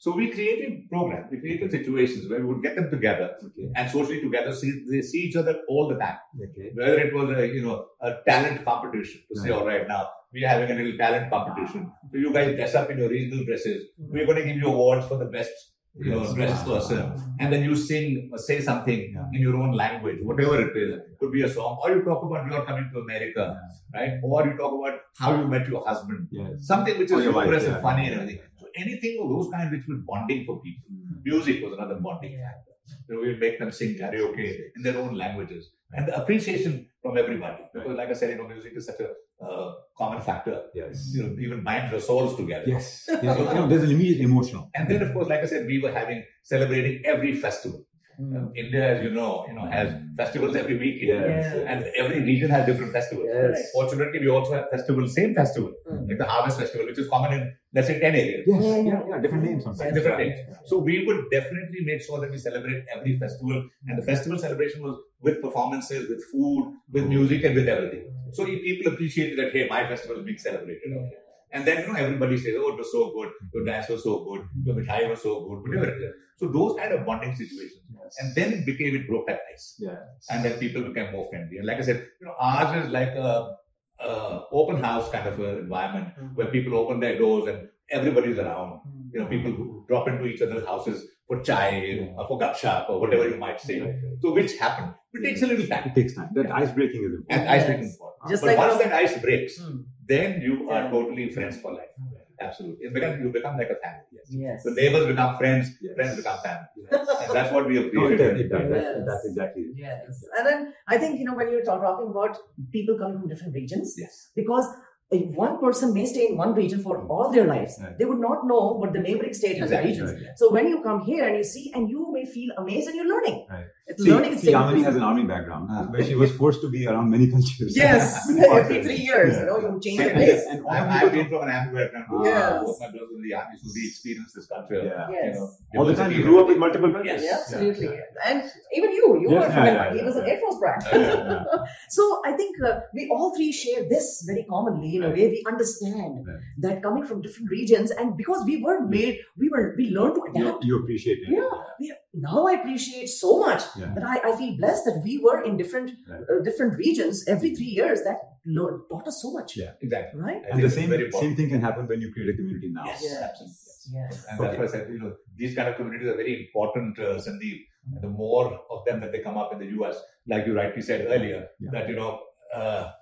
So 0.00 0.14
we 0.14 0.30
created 0.30 0.88
programs, 0.88 1.26
we 1.30 1.40
created 1.40 1.72
situations 1.72 2.30
where 2.30 2.38
we 2.38 2.46
would 2.46 2.62
get 2.62 2.76
them 2.76 2.88
together 2.88 3.34
okay. 3.44 3.72
and 3.74 3.90
socially 3.90 4.20
together, 4.20 4.54
see 4.54 4.84
they 4.88 5.02
see 5.02 5.18
each 5.18 5.34
other 5.34 5.62
all 5.68 5.88
the 5.88 5.96
time. 5.96 6.18
Okay. 6.40 6.70
Whether 6.74 7.00
it 7.00 7.14
was 7.14 7.36
a 7.36 7.46
you 7.48 7.62
know 7.62 7.86
a 8.00 8.14
talent 8.26 8.64
competition 8.64 9.22
to 9.28 9.40
say, 9.40 9.50
all 9.50 9.66
right, 9.66 9.88
now 9.88 10.08
we're 10.32 10.48
having 10.48 10.70
a 10.70 10.74
little 10.74 10.96
talent 10.96 11.30
competition. 11.30 11.90
So 12.12 12.18
you 12.18 12.32
guys 12.32 12.54
dress 12.54 12.74
up 12.76 12.90
in 12.90 12.98
your 12.98 13.08
regional 13.08 13.44
dresses. 13.44 13.88
Hmm. 13.98 14.12
We're 14.12 14.26
going 14.26 14.38
to 14.38 14.44
give 14.44 14.56
you 14.56 14.68
awards 14.68 15.06
for 15.08 15.18
the 15.18 15.24
best 15.24 15.50
you 15.98 16.10
know, 16.10 16.34
dressed 16.34 16.64
person, 16.64 17.12
and 17.40 17.52
then 17.52 17.64
you 17.64 17.74
sing 17.74 18.30
or 18.32 18.38
say 18.38 18.60
something 18.60 19.00
yeah. 19.14 19.24
in 19.32 19.40
your 19.40 19.56
own 19.56 19.72
language, 19.72 20.18
whatever 20.22 20.60
it 20.60 20.76
is. 20.76 20.94
It 20.94 21.18
could 21.18 21.32
be 21.32 21.42
a 21.42 21.48
song, 21.48 21.78
or 21.82 21.90
you 21.90 22.02
talk 22.02 22.22
about 22.22 22.50
you're 22.50 22.64
coming 22.64 22.88
to 22.92 23.00
America, 23.00 23.60
yeah. 23.94 24.00
right? 24.00 24.12
Or 24.22 24.46
you 24.46 24.56
talk 24.56 24.72
about 24.72 25.00
how 25.18 25.40
you 25.40 25.46
met 25.48 25.68
your 25.68 25.86
husband, 25.86 26.28
yes. 26.30 26.66
something 26.72 26.98
which 26.98 27.10
is 27.10 27.22
humorous 27.22 27.64
and 27.64 27.82
funny 27.82 28.06
and 28.08 28.20
everything 28.20 28.40
So 28.56 28.66
anything 28.76 29.18
of 29.22 29.28
those 29.28 29.50
kind 29.52 29.70
which 29.70 29.86
was 29.88 29.98
bonding 30.06 30.44
for 30.46 30.60
people. 30.60 30.88
Mm. 30.92 31.24
Music 31.24 31.62
was 31.64 31.72
another 31.72 31.96
bonding 32.00 32.38
factor. 32.38 32.72
You 33.08 33.14
know, 33.14 33.20
we 33.22 33.28
would 33.28 33.40
make 33.40 33.58
them 33.58 33.72
sing 33.72 33.96
karaoke 33.96 34.46
in 34.76 34.82
their 34.82 34.98
own 34.98 35.14
languages. 35.14 35.70
And 35.92 36.08
the 36.08 36.20
appreciation 36.20 36.86
from 37.02 37.16
everybody. 37.16 37.62
Because 37.72 37.96
like 37.96 38.08
I 38.10 38.12
said, 38.12 38.30
you 38.30 38.36
know, 38.36 38.48
music 38.48 38.72
is 38.76 38.86
such 38.86 39.00
a 39.00 39.10
uh, 39.40 39.72
common 39.96 40.20
factor. 40.20 40.64
Yes. 40.74 41.12
You 41.14 41.22
know, 41.24 41.36
even 41.40 41.62
minds 41.62 41.92
or 41.92 42.00
souls 42.00 42.36
together. 42.36 42.64
Yes. 42.66 43.04
yes. 43.22 43.36
so, 43.36 43.48
you 43.48 43.54
know, 43.54 43.66
there's 43.68 43.82
an 43.82 43.90
immediate 43.90 44.20
emotional. 44.20 44.70
And 44.74 44.88
then 44.88 45.02
of 45.02 45.12
course, 45.12 45.28
like 45.28 45.40
I 45.40 45.46
said, 45.46 45.66
we 45.66 45.80
were 45.80 45.92
having 45.92 46.24
celebrating 46.42 47.02
every 47.04 47.34
festival. 47.34 47.84
Mm. 48.20 48.50
India, 48.56 48.96
as 48.96 49.04
you 49.04 49.10
know, 49.10 49.44
you 49.46 49.54
know, 49.54 49.66
has 49.66 49.94
festivals 50.16 50.56
every 50.56 50.76
week, 50.76 50.98
yes. 51.00 51.54
and 51.68 51.84
every 51.96 52.20
region 52.20 52.50
has 52.50 52.66
different 52.66 52.92
festivals. 52.92 53.28
Yes. 53.32 53.70
Fortunately, 53.72 54.18
we 54.18 54.28
also 54.28 54.54
have 54.54 54.68
festivals, 54.70 55.14
same 55.14 55.36
festival, 55.36 55.72
mm. 55.88 56.08
like 56.08 56.18
the 56.18 56.24
Harvest 56.24 56.58
Festival, 56.58 56.86
which 56.86 56.98
is 56.98 57.08
common 57.08 57.32
in 57.34 57.54
let's 57.72 57.86
say 57.86 58.00
ten 58.00 58.16
areas. 58.16 58.42
Yes. 58.44 58.64
Yeah, 58.64 58.76
yeah, 58.90 59.02
yeah, 59.08 59.20
different 59.20 59.44
names 59.44 59.62
sometimes. 59.62 59.94
Different 59.94 60.18
names. 60.18 60.56
So 60.64 60.78
we 60.78 61.06
would 61.06 61.30
definitely 61.30 61.84
make 61.84 62.02
sure 62.02 62.20
that 62.20 62.32
we 62.32 62.38
celebrate 62.38 62.84
every 62.92 63.16
festival, 63.20 63.68
and 63.86 63.96
the 63.96 64.02
festival 64.02 64.36
celebration 64.36 64.82
was 64.82 64.98
with 65.20 65.40
performances, 65.40 66.08
with 66.08 66.24
food, 66.24 66.74
with 66.90 67.06
music, 67.06 67.44
and 67.44 67.54
with 67.54 67.68
everything. 67.68 68.12
So 68.32 68.44
people 68.46 68.92
appreciated 68.92 69.38
that 69.38 69.52
hey, 69.52 69.68
my 69.68 69.86
festival 69.86 70.18
is 70.18 70.24
being 70.24 70.38
celebrated. 70.38 70.92
Okay. 70.92 71.27
And 71.50 71.66
then, 71.66 71.82
you 71.82 71.92
know, 71.92 71.98
everybody 71.98 72.36
says, 72.36 72.54
oh, 72.58 72.72
it 72.72 72.78
was 72.78 72.92
so 72.92 73.12
good, 73.14 73.30
your 73.54 73.64
dance 73.64 73.88
was 73.88 74.02
so 74.04 74.24
good, 74.24 74.46
your 74.64 74.74
mithai 74.76 75.08
was 75.08 75.22
so 75.22 75.40
good, 75.40 75.62
whatever 75.62 75.96
it 75.96 76.02
is. 76.02 76.14
So 76.36 76.48
those 76.48 76.76
kind 76.78 76.92
of 76.92 77.06
bonding 77.06 77.34
situations. 77.34 77.80
Yes. 77.90 78.16
And 78.20 78.34
then 78.34 78.52
it 78.52 78.66
became, 78.66 78.94
it 78.94 79.08
broke 79.08 79.26
that 79.28 79.40
ice. 79.52 79.76
Yes. 79.78 79.96
And 80.30 80.44
then 80.44 80.58
people 80.58 80.82
became 80.82 81.12
more 81.12 81.26
friendly. 81.30 81.56
And 81.56 81.66
like 81.66 81.78
I 81.78 81.82
said, 81.82 82.06
you 82.20 82.26
know, 82.26 82.34
ours 82.38 82.84
is 82.84 82.90
like 82.92 83.08
a, 83.08 83.56
a 84.00 84.44
open 84.52 84.82
house 84.82 85.10
kind 85.10 85.26
of 85.26 85.40
an 85.40 85.58
environment 85.58 86.08
mm-hmm. 86.08 86.34
where 86.34 86.46
people 86.48 86.76
open 86.78 87.00
their 87.00 87.18
doors 87.18 87.48
and 87.48 87.68
everybody's 87.90 88.38
around. 88.38 88.80
Mm-hmm. 88.86 89.08
You 89.14 89.20
know, 89.20 89.26
people 89.26 89.50
who 89.52 89.84
drop 89.88 90.06
into 90.06 90.26
each 90.26 90.42
other's 90.42 90.66
houses 90.66 91.08
for 91.26 91.40
chai 91.42 91.80
yeah. 91.80 92.14
or 92.16 92.28
for 92.28 92.38
gupshup 92.38 92.88
or 92.90 93.00
whatever 93.00 93.28
you 93.28 93.36
might 93.36 93.60
say. 93.60 93.80
Right. 93.80 93.94
So 94.20 94.32
which 94.32 94.56
happened. 94.58 94.94
It 95.14 95.22
takes 95.22 95.42
a 95.42 95.46
little 95.46 95.66
time. 95.66 95.88
It 95.88 95.94
takes 95.94 96.14
time. 96.14 96.28
That 96.34 96.50
ice 96.50 96.72
breaking 96.72 97.04
is 97.04 97.14
important. 97.14 97.40
And 97.40 97.48
ice 97.48 97.64
breaking 97.64 97.84
is 97.84 97.92
important. 97.94 98.30
Just 98.30 98.42
but 98.42 98.48
like 98.48 98.58
once 98.58 98.82
that 98.82 98.92
ice 98.92 99.18
breaks, 99.18 99.58
mm 99.58 99.84
then 100.08 100.40
you 100.40 100.70
are 100.70 100.90
totally 100.90 101.30
friends 101.30 101.60
for 101.60 101.74
life. 101.74 101.94
Absolutely. 102.40 102.86
It 102.86 102.94
become, 102.94 103.20
you 103.20 103.30
become 103.30 103.56
like 103.58 103.70
a 103.70 103.76
family. 103.76 104.06
Yes. 104.12 104.26
yes. 104.30 104.62
The 104.64 104.70
neighbors 104.70 105.06
become 105.06 105.36
friends, 105.36 105.70
yes. 105.80 105.94
friends 105.96 106.16
become 106.16 106.38
family. 106.38 106.66
Yes. 106.76 107.08
and 107.22 107.34
that's 107.34 107.52
what 107.52 107.66
we 107.66 107.76
have 107.76 107.90
created. 107.90 108.50
No, 108.50 108.58
yes. 108.58 108.68
that's, 108.70 109.06
that's, 109.06 109.26
exactly 109.26 109.62
it. 109.62 109.74
Yes. 109.76 110.24
And 110.36 110.46
then 110.46 110.74
I 110.86 110.98
think, 110.98 111.18
you 111.18 111.24
know, 111.24 111.34
when 111.34 111.50
you're 111.50 111.64
talking 111.64 112.10
about 112.10 112.38
people 112.72 112.96
coming 112.96 113.18
from 113.18 113.28
different 113.28 113.54
regions, 113.54 113.94
yes. 113.98 114.30
because 114.36 114.68
if 115.10 115.34
one 115.34 115.58
person 115.58 115.94
may 115.94 116.04
stay 116.04 116.28
in 116.28 116.36
one 116.36 116.54
region 116.54 116.82
for 116.82 117.06
all 117.08 117.32
their 117.32 117.46
lives, 117.46 117.78
right. 117.82 117.98
they 117.98 118.04
would 118.04 118.20
not 118.20 118.46
know 118.46 118.74
what 118.74 118.92
the 118.92 119.00
neighboring 119.00 119.32
state 119.32 119.58
has 119.58 119.70
exactly. 119.70 119.92
regions. 119.92 120.12
Right. 120.12 120.36
So 120.36 120.52
when 120.52 120.68
you 120.68 120.82
come 120.82 121.02
here 121.02 121.26
and 121.26 121.36
you 121.36 121.44
see, 121.44 121.72
and 121.74 121.88
you 121.88 122.12
may 122.12 122.26
feel 122.26 122.50
amazed 122.58 122.88
and 122.88 122.96
you're 122.96 123.08
learning. 123.08 123.46
Right. 123.50 123.66
It's 123.88 124.02
see, 124.02 124.10
learning. 124.12 124.36
See, 124.36 124.52
Yamini 124.52 124.84
has 124.84 124.96
an 124.96 125.02
army 125.02 125.24
background 125.24 125.70
uh, 125.70 125.84
where 125.84 126.04
she 126.04 126.14
was 126.14 126.30
forced 126.30 126.60
to 126.60 126.68
be 126.68 126.86
around 126.86 127.10
many 127.10 127.30
cultures. 127.30 127.74
Yes, 127.74 128.28
every 128.50 128.82
three 128.82 128.96
years, 128.96 129.32
yeah. 129.34 129.40
you 129.40 129.46
know, 129.46 129.58
you 129.60 129.80
change 129.80 130.00
your 130.00 130.10
place. 130.10 130.44
And 130.50 130.62
all 130.62 130.70
I've, 130.70 131.04
I've 131.04 131.12
been 131.12 131.28
from 131.30 131.42
an 131.44 131.48
army 131.48 131.72
background. 131.72 132.24
Yes. 132.24 132.62
Both 132.64 132.80
my 132.80 132.90
brothers 132.90 133.16
in 133.16 133.22
the 133.22 133.34
army, 133.34 133.56
so 133.62 133.70
we 133.74 133.86
experienced 133.88 134.34
this 134.34 134.46
culture. 134.46 134.84
Yeah. 134.84 135.08
Yes. 135.10 135.36
You 135.36 135.40
know, 135.40 135.80
all 135.80 135.86
the 135.86 135.94
time 135.94 136.12
you 136.12 136.22
grew 136.22 136.38
up 136.40 136.48
with 136.48 136.58
multiple 136.58 136.92
cultures. 136.92 137.22
Yes, 137.22 137.50
absolutely. 137.50 137.86
Yeah. 137.86 138.26
And 138.26 138.42
even 138.74 138.92
you, 138.92 139.20
you 139.22 139.30
were 139.30 139.50
from, 139.50 139.64
yeah, 139.64 139.94
he 139.94 140.02
was 140.02 140.16
an 140.16 140.26
Air 140.26 140.38
Force 140.38 140.58
brat. 140.58 140.82
so 141.88 142.20
I 142.26 142.32
think 142.32 142.56
uh, 142.62 142.80
we 142.92 143.08
all 143.10 143.34
three 143.34 143.52
share 143.52 143.88
this 143.88 144.22
very 144.26 144.44
commonly 144.50 144.96
in 144.96 145.04
a 145.04 145.08
way 145.08 145.28
we 145.28 145.42
understand 145.48 146.26
that 146.58 146.82
coming 146.82 147.06
from 147.06 147.22
different 147.22 147.50
regions 147.50 147.90
and 147.90 148.18
because 148.18 148.44
we 148.44 148.62
were 148.62 148.86
made, 148.86 149.20
we 149.38 149.48
were, 149.48 149.74
we 149.78 149.88
learned 149.88 150.16
to 150.16 150.22
adapt. 150.28 150.62
You, 150.62 150.76
you 150.76 150.82
appreciate 150.82 151.20
it. 151.22 151.28
Yeah. 151.30 151.94
We, 152.18 152.22
now 152.22 152.46
I 152.46 152.52
appreciate 152.52 153.08
so 153.08 153.38
much 153.38 153.62
yeah. 153.76 153.92
that 153.94 154.04
I, 154.04 154.32
I 154.32 154.36
feel 154.36 154.56
blessed 154.56 154.84
that 154.86 155.02
we 155.04 155.18
were 155.18 155.42
in 155.42 155.56
different 155.56 155.92
right. 156.08 156.20
uh, 156.20 156.42
different 156.42 156.76
regions 156.76 157.24
every 157.28 157.54
three 157.54 157.66
years 157.66 158.02
that 158.02 158.18
Lord 158.46 158.80
taught 158.90 159.06
us 159.06 159.20
so 159.22 159.32
much. 159.32 159.56
Yeah, 159.56 159.72
exactly. 159.80 160.20
Right. 160.20 160.42
and 160.50 160.62
the 160.62 160.70
same 160.70 160.90
same 161.12 161.36
thing 161.36 161.48
can 161.48 161.60
happen 161.60 161.86
when 161.86 162.00
you 162.00 162.12
create 162.12 162.30
a 162.30 162.36
community 162.36 162.70
now. 162.72 162.84
Yes, 162.86 163.00
yes. 163.02 163.22
absolutely. 163.22 163.54
Yes. 163.54 163.94
yes. 163.94 164.26
And 164.30 164.40
okay. 164.40 164.48
that's 164.48 164.58
why 164.58 164.64
I 164.64 164.84
said 164.84 164.92
you 164.92 165.00
know 165.00 165.12
these 165.36 165.54
kind 165.54 165.68
of 165.68 165.76
communities 165.76 166.08
are 166.08 166.16
very 166.16 166.46
important, 166.46 166.98
uh, 166.98 167.16
Sandeep. 167.26 167.64
And 167.90 168.02
the 168.02 168.08
more 168.08 168.60
of 168.70 168.84
them 168.84 169.00
that 169.00 169.12
they 169.12 169.20
come 169.20 169.38
up 169.38 169.50
in 169.54 169.58
the 169.60 169.68
US, 169.80 169.96
like 170.26 170.46
you 170.46 170.54
rightly 170.54 170.82
said 170.82 171.06
earlier, 171.08 171.48
yeah. 171.58 171.70
that 171.72 171.88
you 171.88 171.96
know. 171.96 172.20
Uh, 172.54 172.92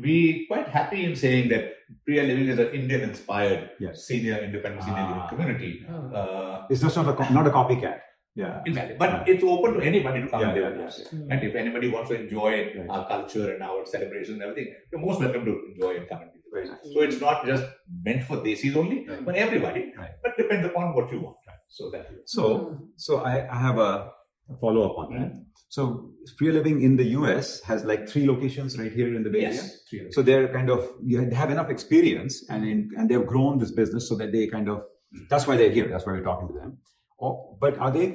we 0.00 0.46
quite 0.48 0.68
happy 0.68 1.04
in 1.04 1.14
saying 1.14 1.48
that 1.50 1.74
Priya 2.04 2.22
Living 2.22 2.48
is 2.48 2.58
an 2.58 2.68
Indian-inspired 2.68 3.70
yes. 3.78 4.06
senior 4.06 4.38
independent 4.38 4.82
senior 4.82 5.02
living 5.02 5.22
ah. 5.22 5.28
community. 5.28 5.86
Uh, 5.88 6.66
it's 6.70 6.80
just 6.80 6.96
not 6.96 7.08
a 7.08 7.32
not 7.32 7.46
a 7.46 7.50
copycat. 7.50 8.00
Yeah. 8.34 8.62
Exactly. 8.66 8.96
But 8.98 9.10
yeah. 9.10 9.34
it's 9.34 9.44
open 9.44 9.74
to 9.74 9.80
anybody 9.80 10.22
to 10.22 10.28
come 10.28 10.40
yeah, 10.40 10.54
yeah, 10.54 10.90
yeah. 11.12 11.18
And 11.30 11.42
if 11.42 11.54
anybody 11.54 11.88
wants 11.88 12.10
to 12.10 12.20
enjoy 12.20 12.72
right. 12.76 12.90
our 12.90 13.06
culture 13.06 13.54
and 13.54 13.62
our 13.62 13.86
celebrations 13.86 14.34
and 14.34 14.42
everything, 14.42 14.74
you're 14.90 15.00
most 15.00 15.20
welcome 15.20 15.44
to 15.44 15.60
enjoy 15.72 15.96
and 15.98 16.08
come 16.08 16.22
and. 16.22 16.30
Right. 16.54 16.68
So 16.84 17.00
it's 17.02 17.20
not 17.20 17.44
just 17.44 17.64
meant 18.04 18.22
for 18.22 18.36
Desis 18.36 18.76
only, 18.76 19.04
right. 19.08 19.24
but 19.24 19.34
everybody. 19.34 19.92
But 20.22 20.36
depends 20.36 20.64
upon 20.64 20.94
what 20.94 21.10
you 21.10 21.20
want. 21.20 21.36
So 21.68 21.90
that. 21.90 22.06
So 22.26 22.78
so 22.96 23.22
I, 23.24 23.52
I 23.52 23.58
have 23.58 23.78
a 23.78 24.12
follow 24.60 24.88
up 24.88 24.98
on 24.98 25.14
that. 25.14 25.32
Mm-hmm. 25.32 25.40
So 25.68 26.10
Priya 26.38 26.52
Living 26.52 26.82
in 26.82 26.96
the 26.96 27.06
US 27.18 27.60
has 27.62 27.84
like 27.84 28.08
three 28.08 28.24
locations 28.24 28.78
right 28.78 28.92
here 28.92 29.16
in 29.16 29.24
the 29.24 29.30
Bay 29.30 29.40
yes, 29.40 29.80
Area. 29.92 30.12
So 30.12 30.22
they're 30.22 30.46
kind 30.52 30.70
of 30.70 30.88
they 31.02 31.34
have 31.34 31.50
enough 31.50 31.70
experience 31.70 32.44
and 32.48 32.64
in, 32.64 32.90
and 32.96 33.08
they've 33.08 33.26
grown 33.26 33.58
this 33.58 33.72
business 33.72 34.08
so 34.08 34.14
that 34.16 34.30
they 34.30 34.46
kind 34.46 34.68
of 34.68 34.82
that's 35.28 35.48
why 35.48 35.56
they're 35.56 35.70
here. 35.70 35.88
That's 35.88 36.06
why 36.06 36.12
we're 36.12 36.22
talking 36.22 36.48
to 36.48 36.54
them. 36.54 36.78
Oh, 37.24 37.56
but 37.60 37.78
are 37.78 37.90
they 37.90 38.06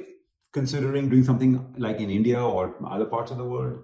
considering 0.52 1.08
doing 1.12 1.24
something 1.30 1.52
like 1.86 1.98
in 2.00 2.10
India 2.10 2.40
or 2.42 2.74
other 2.96 3.06
parts 3.14 3.30
of 3.30 3.38
the 3.38 3.44
world? 3.54 3.78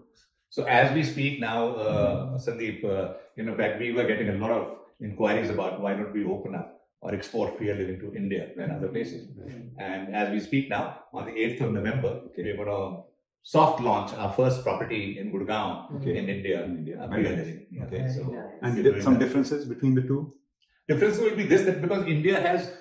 So 0.51 0.65
as 0.65 0.93
we 0.95 1.03
speak 1.03 1.41
now, 1.41 1.61
uh, 1.75 2.39
Sandeep, 2.45 2.85
uh, 2.85 3.15
you 3.37 3.45
know, 3.45 3.53
in 3.53 3.59
fact, 3.59 3.81
we 3.81 3.93
were 3.93 4.05
getting 4.12 4.29
a 4.29 4.39
lot 4.45 4.51
of 4.59 4.65
inquiries 5.01 5.51
about 5.51 5.81
why 5.81 5.95
don't 5.95 6.12
we 6.19 6.25
open 6.25 6.55
up 6.55 6.69
or 7.01 7.15
export 7.15 7.57
Priya 7.59 7.75
Living 7.81 7.99
to 8.05 8.15
India 8.21 8.49
and 8.61 8.73
other 8.77 8.89
places. 8.89 9.29
And 9.79 10.15
as 10.15 10.31
we 10.35 10.41
speak 10.41 10.71
now, 10.71 10.85
on 11.12 11.27
the 11.27 11.33
8th 11.33 11.61
of 11.67 11.73
November, 11.73 12.12
Okay. 12.29 12.43
we're 12.47 12.57
going 12.65 12.69
to 12.69 13.03
soft 13.43 13.81
launch 13.89 14.12
our 14.15 14.33
first 14.39 14.62
property 14.69 15.03
in 15.21 15.33
Gurgaon 15.33 15.75
Okay. 15.97 16.17
in 16.21 16.29
India. 16.37 16.65
In 16.65 16.79
India. 16.79 16.97
uh, 17.03 17.09
Priya 17.09 17.31
Living. 17.41 17.61
Yeah. 17.71 17.85
Okay. 17.87 18.03
So, 18.17 18.23
And 18.62 18.77
we're 18.77 18.83
there 18.83 18.93
doing 18.93 19.03
some 19.09 19.15
that. 19.19 19.25
differences 19.27 19.67
between 19.75 19.95
the 19.95 20.03
two? 20.11 20.21
Difference 20.89 21.19
will 21.19 21.37
be 21.43 21.47
this 21.53 21.62
that 21.69 21.83
because 21.83 22.07
India 22.17 22.41
has 22.49 22.73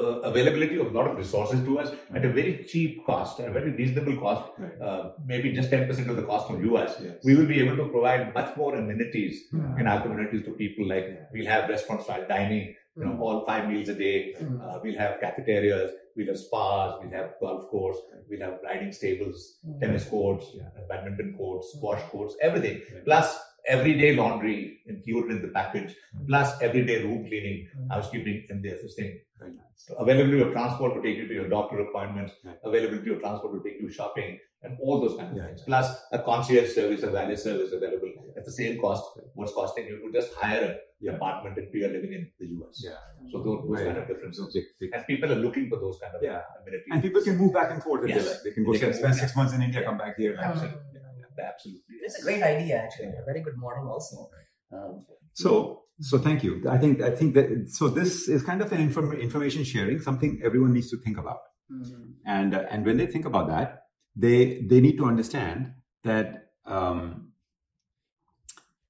uh, 0.00 0.20
availability 0.30 0.76
of 0.78 0.86
a 0.86 0.90
lot 0.98 1.06
of 1.10 1.16
resources 1.16 1.64
to 1.64 1.78
us 1.78 1.92
at 2.14 2.24
a 2.24 2.28
very 2.32 2.64
cheap 2.68 3.04
cost, 3.06 3.40
a 3.40 3.50
very 3.50 3.70
reasonable 3.70 4.16
cost, 4.16 4.50
Right. 4.58 4.80
uh, 4.80 5.12
maybe 5.26 5.52
just 5.52 5.70
10% 5.70 6.08
of 6.08 6.16
the 6.16 6.22
cost 6.22 6.50
of 6.50 6.62
US, 6.64 7.00
Yes. 7.02 7.16
we 7.24 7.34
will 7.36 7.46
be 7.46 7.60
able 7.60 7.76
to 7.76 7.88
provide 7.88 8.32
much 8.34 8.56
more 8.56 8.74
amenities 8.76 9.48
Hmm. 9.50 9.78
in 9.80 9.86
our 9.86 10.00
communities 10.02 10.44
to 10.46 10.52
people. 10.52 10.86
Like 10.94 11.06
we'll 11.32 11.46
have 11.54 11.68
restaurant 11.68 12.02
style 12.02 12.26
dining, 12.28 12.74
you 12.96 13.04
know, 13.04 13.18
all 13.20 13.44
five 13.46 13.68
meals 13.68 13.88
a 13.88 13.94
day. 13.94 14.34
Hmm. 14.34 14.60
Uh, 14.60 14.78
we'll 14.82 14.98
have 15.04 15.20
cafeterias, 15.20 15.90
we'll 16.16 16.26
have 16.32 16.38
spas, 16.38 16.98
we'll 17.00 17.10
have 17.20 17.30
golf 17.40 17.68
course, 17.68 17.98
we'll 18.28 18.40
have 18.48 18.58
riding 18.64 18.92
stables, 18.92 19.58
Hmm. 19.64 19.78
tennis 19.80 20.04
courts, 20.04 20.46
Yeah. 20.54 20.68
uh, 20.76 20.86
badminton 20.88 21.34
courts, 21.38 21.72
squash 21.76 22.02
courts, 22.10 22.36
everything. 22.40 22.80
Plus 23.04 23.38
everyday 23.68 24.16
laundry 24.16 24.80
included 24.86 25.36
in 25.36 25.40
the 25.42 25.48
package, 25.56 25.94
plus 26.28 26.48
everyday 26.60 26.96
room 27.04 27.20
cleaning, 27.28 27.58
Hmm. 27.74 27.88
housekeeping 27.94 28.38
and 28.50 28.64
there, 28.64 28.78
this 28.82 28.94
thing. 28.96 29.12
Very 29.42 29.54
nice. 29.56 29.66
So 29.86 29.94
availability 30.04 30.42
of 30.46 30.52
transport 30.52 30.94
to 30.96 31.02
take 31.06 31.16
you 31.20 31.26
to 31.30 31.34
your 31.40 31.48
doctor 31.48 31.76
appointments, 31.86 32.32
Right. 32.44 32.56
availability 32.70 33.10
of 33.14 33.20
transport 33.24 33.52
to 33.56 33.60
take 33.68 33.80
you 33.82 33.88
shopping, 33.98 34.38
and 34.62 34.78
all 34.80 35.00
those 35.04 35.16
kinds 35.18 35.32
of 35.32 35.36
Yeah, 35.38 35.46
things. 35.46 35.60
yeah. 35.60 35.70
Plus 35.70 35.86
a 36.12 36.18
concierge 36.30 36.70
service, 36.78 37.02
a 37.02 37.10
valet 37.10 37.36
service 37.36 37.72
available 37.78 38.10
at 38.36 38.44
the 38.48 38.52
same 38.60 38.80
cost. 38.84 39.04
What's 39.34 39.52
costing 39.60 39.86
you 39.90 39.96
to 40.04 40.12
just 40.18 40.34
hire 40.42 40.64
an 40.70 40.76
Yeah. 41.06 41.14
apartment 41.16 41.58
if 41.62 41.68
we 41.74 41.80
are 41.86 41.92
living 41.96 42.12
in 42.18 42.22
the 42.40 42.46
US. 42.58 42.76
Yeah. 42.88 43.00
So 43.32 43.42
those, 43.46 43.60
those 43.66 43.70
Right. 43.78 43.86
kind 43.88 43.98
of 44.02 44.06
differences. 44.12 44.52
Big- 44.54 44.70
big- 44.80 44.94
And 44.94 45.04
people 45.12 45.32
are 45.34 45.40
looking 45.46 45.66
for 45.72 45.78
those 45.84 45.98
kind 46.02 46.14
of 46.16 46.22
Yeah. 46.22 46.42
amenities. 46.60 46.88
And 46.92 47.02
people 47.06 47.22
can 47.28 47.36
move 47.42 47.52
back 47.58 47.70
and 47.72 47.82
forth 47.82 48.04
if 48.04 48.10
Yes. 48.10 48.24
they 48.24 48.30
like. 48.32 48.42
They 48.44 48.52
can 48.52 48.64
go 48.64 48.72
They 48.72 48.78
can 48.84 48.92
spend 49.00 49.12
move 49.14 49.20
six 49.24 49.36
months 49.36 49.52
in 49.56 49.62
India, 49.68 49.82
come 49.90 49.98
back 50.04 50.16
here. 50.16 50.36
Absolutely. 50.38 50.80
Absolutely. 51.52 51.96
It's 52.06 52.18
a 52.20 52.24
great 52.28 52.42
idea, 52.42 52.76
actually. 52.84 53.08
A 53.22 53.24
very 53.24 53.40
good 53.40 53.56
model, 53.56 53.88
also. 53.90 54.30
Um, 54.72 55.04
So, 55.34 55.82
so 56.00 56.18
thank 56.18 56.42
you. 56.44 56.62
I 56.68 56.78
think 56.78 57.00
I 57.00 57.10
think 57.10 57.34
that 57.34 57.68
so 57.68 57.88
this 57.88 58.28
is 58.28 58.42
kind 58.42 58.60
of 58.60 58.72
an 58.72 58.80
inform, 58.80 59.12
information 59.12 59.64
sharing, 59.64 60.00
something 60.00 60.40
everyone 60.44 60.72
needs 60.72 60.90
to 60.90 60.98
think 60.98 61.16
about. 61.18 61.40
mm, 61.70 62.12
And 62.26 62.54
uh, 62.54 62.64
and 62.70 62.84
when 62.84 62.96
they 62.96 63.06
think 63.06 63.24
about 63.24 63.48
that, 63.48 63.86
they 64.14 64.62
they 64.68 64.80
need 64.80 64.96
to 64.98 65.06
understand 65.06 65.72
that 66.04 66.50
um, 66.66 67.32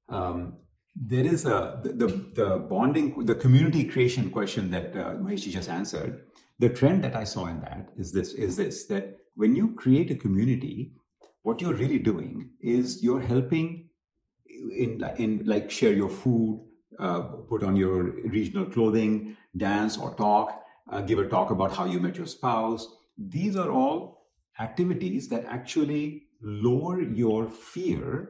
um, 0.09 0.59
there 0.95 1.25
is 1.25 1.45
a 1.45 1.81
the, 1.83 2.07
the 2.35 2.67
bonding 2.69 3.25
the 3.25 3.35
community 3.35 3.85
creation 3.85 4.31
question 4.31 4.71
that 4.71 4.97
uh, 4.97 5.15
just 5.37 5.69
answered. 5.69 6.23
The 6.59 6.69
trend 6.69 7.03
that 7.05 7.17
I 7.17 7.25
saw 7.25 7.47
in 7.47 7.61
that 7.61 7.91
is 7.97 8.13
this 8.13 8.33
is 8.35 8.57
this 8.57 8.87
that 8.87 9.17
when 9.35 9.57
you 9.57 9.75
create 9.75 10.11
a 10.11 10.17
community, 10.17 10.93
what 11.43 11.61
you're 11.61 11.75
really 11.75 11.99
doing 11.99 12.51
is 12.61 13.03
you're 13.03 13.21
helping 13.21 13.89
in 14.71 15.03
in 15.19 15.43
like 15.45 15.71
share 15.71 15.93
your 15.93 16.09
food, 16.09 16.61
uh, 16.99 17.21
put 17.49 17.63
on 17.63 17.77
your 17.77 18.03
regional 18.31 18.67
clothing, 18.67 19.37
dance 19.57 19.97
or 19.99 20.15
talk, 20.15 20.63
uh, 20.91 21.01
give 21.01 21.19
a 21.19 21.29
talk 21.29 21.51
about 21.51 21.75
how 21.75 21.85
you 21.85 22.01
met 22.01 22.17
your 22.17 22.27
spouse. 22.27 22.87
These 23.19 23.57
are 23.57 23.71
all 23.71 24.29
activities 24.59 25.29
that 25.29 25.45
actually 25.47 26.25
lower 26.41 27.01
your 27.01 27.49
fear 27.49 28.29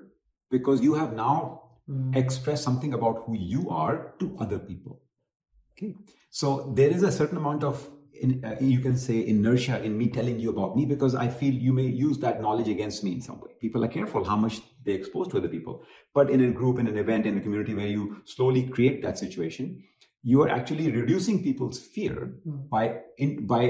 because 0.51 0.83
you 0.83 0.95
have 0.95 1.15
now 1.15 1.63
mm, 1.89 2.15
expressed 2.17 2.63
something 2.63 2.93
about 2.95 3.23
who 3.25 3.37
you 3.37 3.71
are 3.71 4.15
to 4.21 4.37
other 4.39 4.59
people. 4.59 5.01
Okay, 5.77 5.95
so 6.31 6.73
there 6.77 6.91
is 6.91 7.03
a 7.03 7.11
certain 7.11 7.39
amount 7.39 7.65
of 7.65 7.91
in, 8.23 8.45
uh, 8.45 8.57
you 8.61 8.81
can 8.81 8.97
say 8.97 9.27
inertia 9.27 9.83
in 9.83 9.97
me 9.99 10.09
telling 10.09 10.39
you 10.39 10.51
about 10.51 10.77
me 10.77 10.85
because 10.87 11.15
I 11.15 11.29
feel 11.29 11.55
you 11.55 11.73
may 11.73 11.87
use 11.87 12.19
that 12.19 12.41
knowledge 12.41 12.69
against 12.69 13.05
me 13.05 13.13
in 13.13 13.21
some 13.21 13.41
way. 13.41 13.53
People 13.61 13.85
are 13.85 13.89
careful 13.89 14.25
how 14.25 14.37
much 14.37 14.61
they 14.85 14.93
expose 14.93 15.29
to 15.29 15.39
other 15.39 15.49
people. 15.49 15.83
But 16.15 16.31
in 16.31 16.45
a 16.45 16.51
group, 16.51 16.79
in 16.79 16.87
an 16.87 16.97
event, 16.97 17.27
in 17.27 17.37
a 17.39 17.41
community 17.41 17.75
where 17.75 17.87
you 17.87 18.23
slowly 18.25 18.63
create 18.69 19.03
that 19.03 19.19
situation, 19.19 19.83
you 20.23 20.43
are 20.43 20.49
actually 20.49 20.91
reducing 20.91 21.43
people's 21.43 21.79
fear 21.79 22.17
Mm. 22.47 22.69
by 22.75 22.85
in, 23.19 23.47
by 23.47 23.63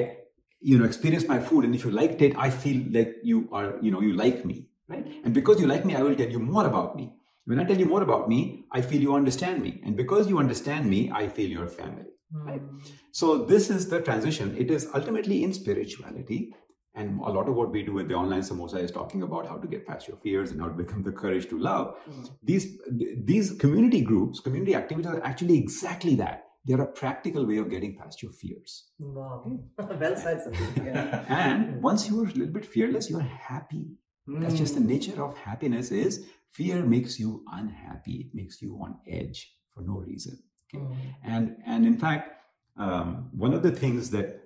you 0.61 0.79
know 0.79 0.85
experience 0.85 1.27
my 1.29 1.39
food 1.41 1.65
and 1.65 1.75
if 1.79 1.85
you 1.85 1.91
liked 1.91 2.21
it 2.27 2.35
i 2.47 2.49
feel 2.65 2.79
like 2.97 3.17
you 3.31 3.39
are 3.61 3.69
you 3.85 3.91
know 3.95 4.03
you 4.07 4.13
like 4.21 4.45
me 4.51 4.57
right 4.93 5.07
and 5.25 5.35
because 5.39 5.61
you 5.63 5.67
like 5.71 5.85
me 5.91 5.97
i 6.01 6.03
will 6.07 6.15
tell 6.21 6.33
you 6.37 6.39
more 6.39 6.65
about 6.67 6.95
me 6.99 7.07
when 7.53 7.59
i 7.63 7.65
tell 7.71 7.81
you 7.85 7.89
more 7.93 8.03
about 8.09 8.29
me 8.33 8.39
i 8.79 8.81
feel 8.91 9.01
you 9.07 9.15
understand 9.21 9.63
me 9.67 9.73
and 9.85 9.97
because 10.03 10.29
you 10.33 10.39
understand 10.45 10.89
me 10.95 11.01
i 11.23 11.25
feel 11.39 11.51
your 11.59 11.67
family 11.79 12.07
right 12.33 12.61
hmm. 12.61 12.79
so 13.11 13.45
this 13.45 13.71
is 13.71 13.89
the 13.89 14.01
transition 14.01 14.57
it 14.57 14.71
is 14.71 14.89
ultimately 14.95 15.43
in 15.43 15.53
spirituality 15.53 16.53
and 16.95 17.19
a 17.21 17.31
lot 17.31 17.49
of 17.49 17.55
what 17.55 17.71
we 17.71 17.83
do 17.83 17.93
with 17.93 18.09
the 18.09 18.15
online 18.15 18.43
samosa 18.43 18.83
is 18.83 18.91
talking 18.91 19.23
about 19.23 19.47
how 19.47 19.57
to 19.57 19.67
get 19.67 19.87
past 19.87 20.09
your 20.09 20.17
fears 20.19 20.51
and 20.51 20.61
how 20.61 20.69
to 20.69 20.75
become 20.75 21.03
the 21.03 21.13
courage 21.13 21.49
to 21.49 21.59
love 21.59 21.95
hmm. 22.05 22.25
these 22.43 22.79
these 23.25 23.53
community 23.65 24.01
groups 24.01 24.41
community 24.41 24.75
activities 24.75 25.11
are 25.11 25.23
actually 25.25 25.59
exactly 25.59 26.15
that 26.15 26.45
they're 26.65 26.81
a 26.81 26.87
practical 26.87 27.45
way 27.47 27.57
of 27.57 27.69
getting 27.71 27.97
past 27.97 28.23
your 28.23 28.33
fears 28.33 28.85
Wow. 28.99 29.61
well 29.79 30.17
said. 30.17 30.41
Yeah. 30.77 31.25
and 31.29 31.75
hmm. 31.75 31.81
once 31.81 32.09
you're 32.09 32.25
a 32.25 32.33
little 32.33 32.53
bit 32.55 32.65
fearless, 32.65 33.11
you're 33.11 33.21
happy. 33.21 33.97
That's 34.27 34.55
just 34.55 34.75
the 34.75 34.81
Mm. 34.81 34.87
nature 34.87 35.25
of 35.25 35.37
happiness 35.37 35.91
is 35.91 36.25
fear 36.53 36.85
makes 36.85 37.19
you 37.19 37.45
unhappy. 37.51 38.15
It 38.27 38.35
makes 38.35 38.63
you 38.63 38.79
on 38.81 38.99
edge 39.09 39.53
for 39.75 39.83
no 39.83 39.99
reason. 39.99 40.39
Okay? 40.75 40.85
Mm. 40.85 40.97
And 41.25 41.57
and 41.67 41.87
in 41.87 41.99
fact, 41.99 42.33
um, 42.77 43.31
one 43.33 43.53
of 43.55 43.63
the 43.63 43.71
things 43.73 44.11
that 44.11 44.41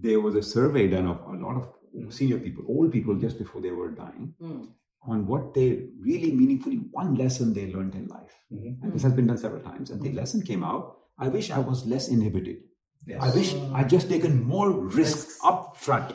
there 0.00 0.20
was 0.20 0.34
a 0.34 0.42
survey 0.42 0.88
done 0.88 1.06
of 1.06 1.20
a 1.26 1.36
lot 1.36 1.56
of 1.56 2.12
senior 2.12 2.38
people, 2.38 2.64
old 2.68 2.92
people, 2.92 3.14
just 3.16 3.38
before 3.38 3.60
they 3.60 3.70
were 3.70 3.90
dying, 3.90 4.34
Mm. 4.40 4.68
on 5.06 5.26
what 5.26 5.54
they 5.54 5.88
really 6.00 6.32
meaningfully 6.32 6.76
one 6.92 7.14
lesson 7.14 7.52
they 7.54 7.70
learned 7.72 7.94
in 7.94 8.06
life. 8.06 8.34
Mhm. 8.52 8.82
And 8.82 8.92
this 8.92 9.02
has 9.02 9.12
been 9.12 9.26
done 9.26 9.38
several 9.38 9.62
times. 9.62 9.90
And 9.90 10.00
the 10.02 10.12
lesson 10.12 10.40
came 10.42 10.64
out. 10.64 10.96
I 11.18 11.28
wish 11.28 11.50
I 11.50 11.58
was 11.58 11.86
less 11.86 12.08
inhibited. 12.08 12.62
Yes. 13.06 13.22
I 13.22 13.34
wish 13.38 13.54
I'd 13.80 13.90
just 13.90 14.08
taken 14.08 14.42
more 14.44 14.70
risk 14.72 14.96
Risks. 14.98 15.38
up 15.44 15.76
front. 15.76 16.14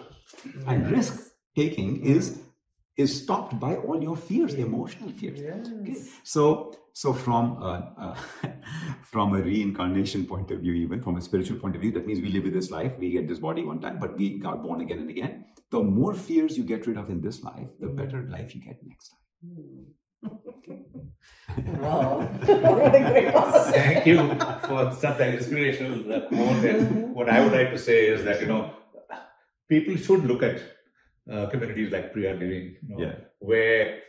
And 0.68 0.90
risk 0.92 1.32
taking 1.56 1.98
is 2.16 2.42
is 2.98 3.16
stopped 3.24 3.60
by 3.60 3.76
all 3.78 4.02
your 4.04 4.16
fears, 4.18 4.54
emotional 4.56 5.10
fears. 5.20 5.40
Okay. 5.82 5.96
So 6.24 6.74
so 6.94 7.14
from 7.14 7.62
a, 7.62 7.94
uh, 8.00 8.18
from 9.04 9.34
a 9.36 9.42
reincarnation 9.42 10.26
point 10.26 10.52
of 10.52 10.60
view, 10.62 10.74
even 10.74 11.02
from 11.02 11.18
a 11.18 11.22
spiritual 11.22 11.58
point 11.60 11.76
of 11.76 11.82
view, 11.82 11.92
that 11.94 12.06
means 12.06 12.22
we 12.22 12.30
live 12.30 12.44
with 12.44 12.54
this 12.54 12.72
life, 12.72 12.94
we 13.00 13.12
get 13.12 13.28
this 13.28 13.40
body 13.40 13.64
one 13.64 13.80
time, 13.80 14.00
but 14.00 14.18
we 14.18 14.38
got 14.40 14.62
born 14.64 14.82
again 14.82 15.00
and 15.00 15.10
again. 15.10 15.46
The 15.72 15.82
more 15.82 16.14
fears 16.14 16.58
you 16.58 16.64
get 16.64 16.88
rid 16.88 16.98
of 16.98 17.10
in 17.10 17.22
this 17.22 17.44
life, 17.44 17.68
the 17.80 17.88
better 17.88 18.24
life 18.30 18.56
you 18.56 18.62
get 18.62 18.78
next 18.84 19.10
time. 19.10 19.20
Wow. 21.82 22.28
a 22.42 22.46
great 23.12 23.34
conversation. 23.34 23.74
Thank 23.74 24.06
you 24.06 24.18
for 24.68 24.94
such 24.94 25.20
an 25.20 25.34
inspirational 25.36 26.22
quote. 26.22 26.66
And 26.66 27.14
what 27.14 27.30
I 27.30 27.42
would 27.44 27.54
like 27.54 27.72
to 27.72 27.78
say 27.78 28.08
is 28.08 28.24
that, 28.26 28.42
you 28.42 28.48
know, 28.48 28.74
people 29.68 29.96
should 29.96 30.26
look 30.26 30.44
at 30.44 30.62
uh, 31.32 31.48
communities 31.48 31.92
like 31.92 32.14
Priya 32.14 32.34
Living, 32.34 32.76
you 32.88 32.96
know, 32.96 33.02
Yeah. 33.04 33.16
where, 33.40 34.00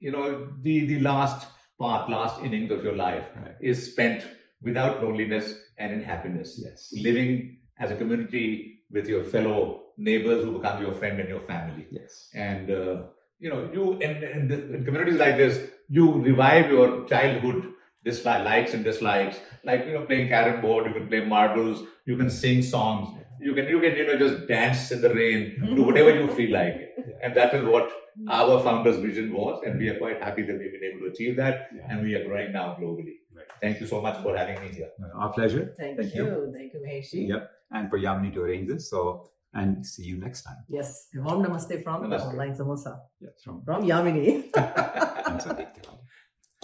you 0.00 0.10
know, 0.12 0.48
the, 0.62 0.86
the 0.86 1.00
last 1.00 1.46
part, 1.78 2.10
last 2.10 2.42
innings 2.42 2.70
of 2.70 2.82
your 2.84 2.96
life 2.96 3.24
Right. 3.36 3.54
is 3.60 3.90
spent 3.92 4.26
without 4.62 5.02
loneliness 5.02 5.54
and 5.78 5.92
in 5.92 6.02
happiness. 6.02 6.60
Yes. 6.64 6.92
Living 7.08 7.58
as 7.78 7.90
a 7.90 7.96
community 7.96 8.80
with 8.90 9.06
your 9.08 9.22
fellow 9.24 9.82
neighbors 9.96 10.44
who 10.44 10.52
become 10.58 10.82
your 10.82 10.92
friend 10.94 11.20
and 11.20 11.28
your 11.28 11.40
family. 11.52 11.86
Yes. 11.90 12.28
and 12.34 12.70
uh, 12.70 13.02
you 13.38 13.48
know 13.50 13.70
you 13.72 13.92
in, 14.06 14.22
in, 14.36 14.48
the, 14.48 14.74
in 14.74 14.84
communities 14.84 15.18
like 15.18 15.36
this 15.36 15.58
you 15.88 16.04
revive 16.30 16.70
your 16.70 17.04
childhood 17.06 17.58
dislikes 18.04 18.74
and 18.74 18.84
dislikes 18.84 19.36
like 19.64 19.86
you 19.86 19.92
know 19.94 20.02
playing 20.06 20.28
carrom 20.28 20.60
board 20.60 20.86
you 20.86 20.92
can 20.92 21.06
play 21.12 21.20
marbles 21.24 21.82
you 22.06 22.16
can 22.16 22.30
sing 22.30 22.62
songs 22.62 23.08
you 23.40 23.54
can 23.54 23.68
you 23.68 23.80
can 23.84 23.94
you 24.00 24.06
know 24.08 24.16
just 24.24 24.46
dance 24.48 24.90
in 24.96 25.00
the 25.06 25.12
rain 25.14 25.42
do 25.76 25.82
whatever 25.88 26.12
you 26.18 26.26
feel 26.38 26.52
like 26.52 26.76
and 27.22 27.34
that 27.38 27.54
is 27.54 27.64
what 27.64 27.86
mm. 28.20 28.26
our 28.38 28.56
founders 28.66 28.98
vision 29.06 29.32
was 29.32 29.62
and 29.64 29.78
we 29.78 29.88
are 29.92 29.98
quite 29.98 30.20
happy 30.22 30.42
that 30.48 30.58
we've 30.58 30.72
been 30.76 30.86
able 30.90 31.00
to 31.06 31.10
achieve 31.12 31.36
that 31.36 31.68
Yeah. 31.76 31.86
and 31.90 32.02
we 32.06 32.14
are 32.18 32.24
growing 32.28 32.52
now 32.52 32.66
globally 32.80 33.16
Right. 33.38 33.46
thank 33.62 33.80
you 33.80 33.86
so 33.86 34.00
much 34.06 34.16
for 34.24 34.36
having 34.36 34.60
me 34.64 34.68
here 34.78 34.90
uh, 35.02 35.18
Our 35.22 35.32
pleasure. 35.32 35.64
Thank, 35.78 35.98
Thank 35.98 36.14
you. 36.14 36.24
you. 36.24 36.52
Thank 36.56 36.72
you, 36.74 36.80
Maheshji. 36.84 37.28
Yep. 37.32 37.50
And 37.70 37.90
for 37.90 37.98
Yamini 38.04 38.32
to 38.34 38.40
arrange 38.42 38.68
this. 38.68 38.90
So 38.90 39.30
and 39.54 39.86
see 39.86 40.04
you 40.10 40.16
next 40.18 40.42
time. 40.42 40.58
Yes. 40.68 41.06
Warm 41.14 41.44
namaste 41.44 41.82
from 41.84 42.02
Namaste. 42.04 42.26
online 42.32 42.54
samosa. 42.60 42.92
Yes, 43.20 43.34
from 43.44 43.62
From 43.64 43.84
Yamini. 43.90 44.32
and 44.56 45.40
Sandeep 45.44 45.70
Tiwari. 45.76 45.98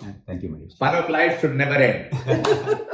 And 0.05 0.17
Thank 0.27 0.43
you, 0.43 0.49
Mahesh. 0.51 0.77
fun 0.83 0.95
of 1.03 1.09
life 1.09 1.41
should 1.41 1.55
never 1.55 1.75
end 1.75 2.11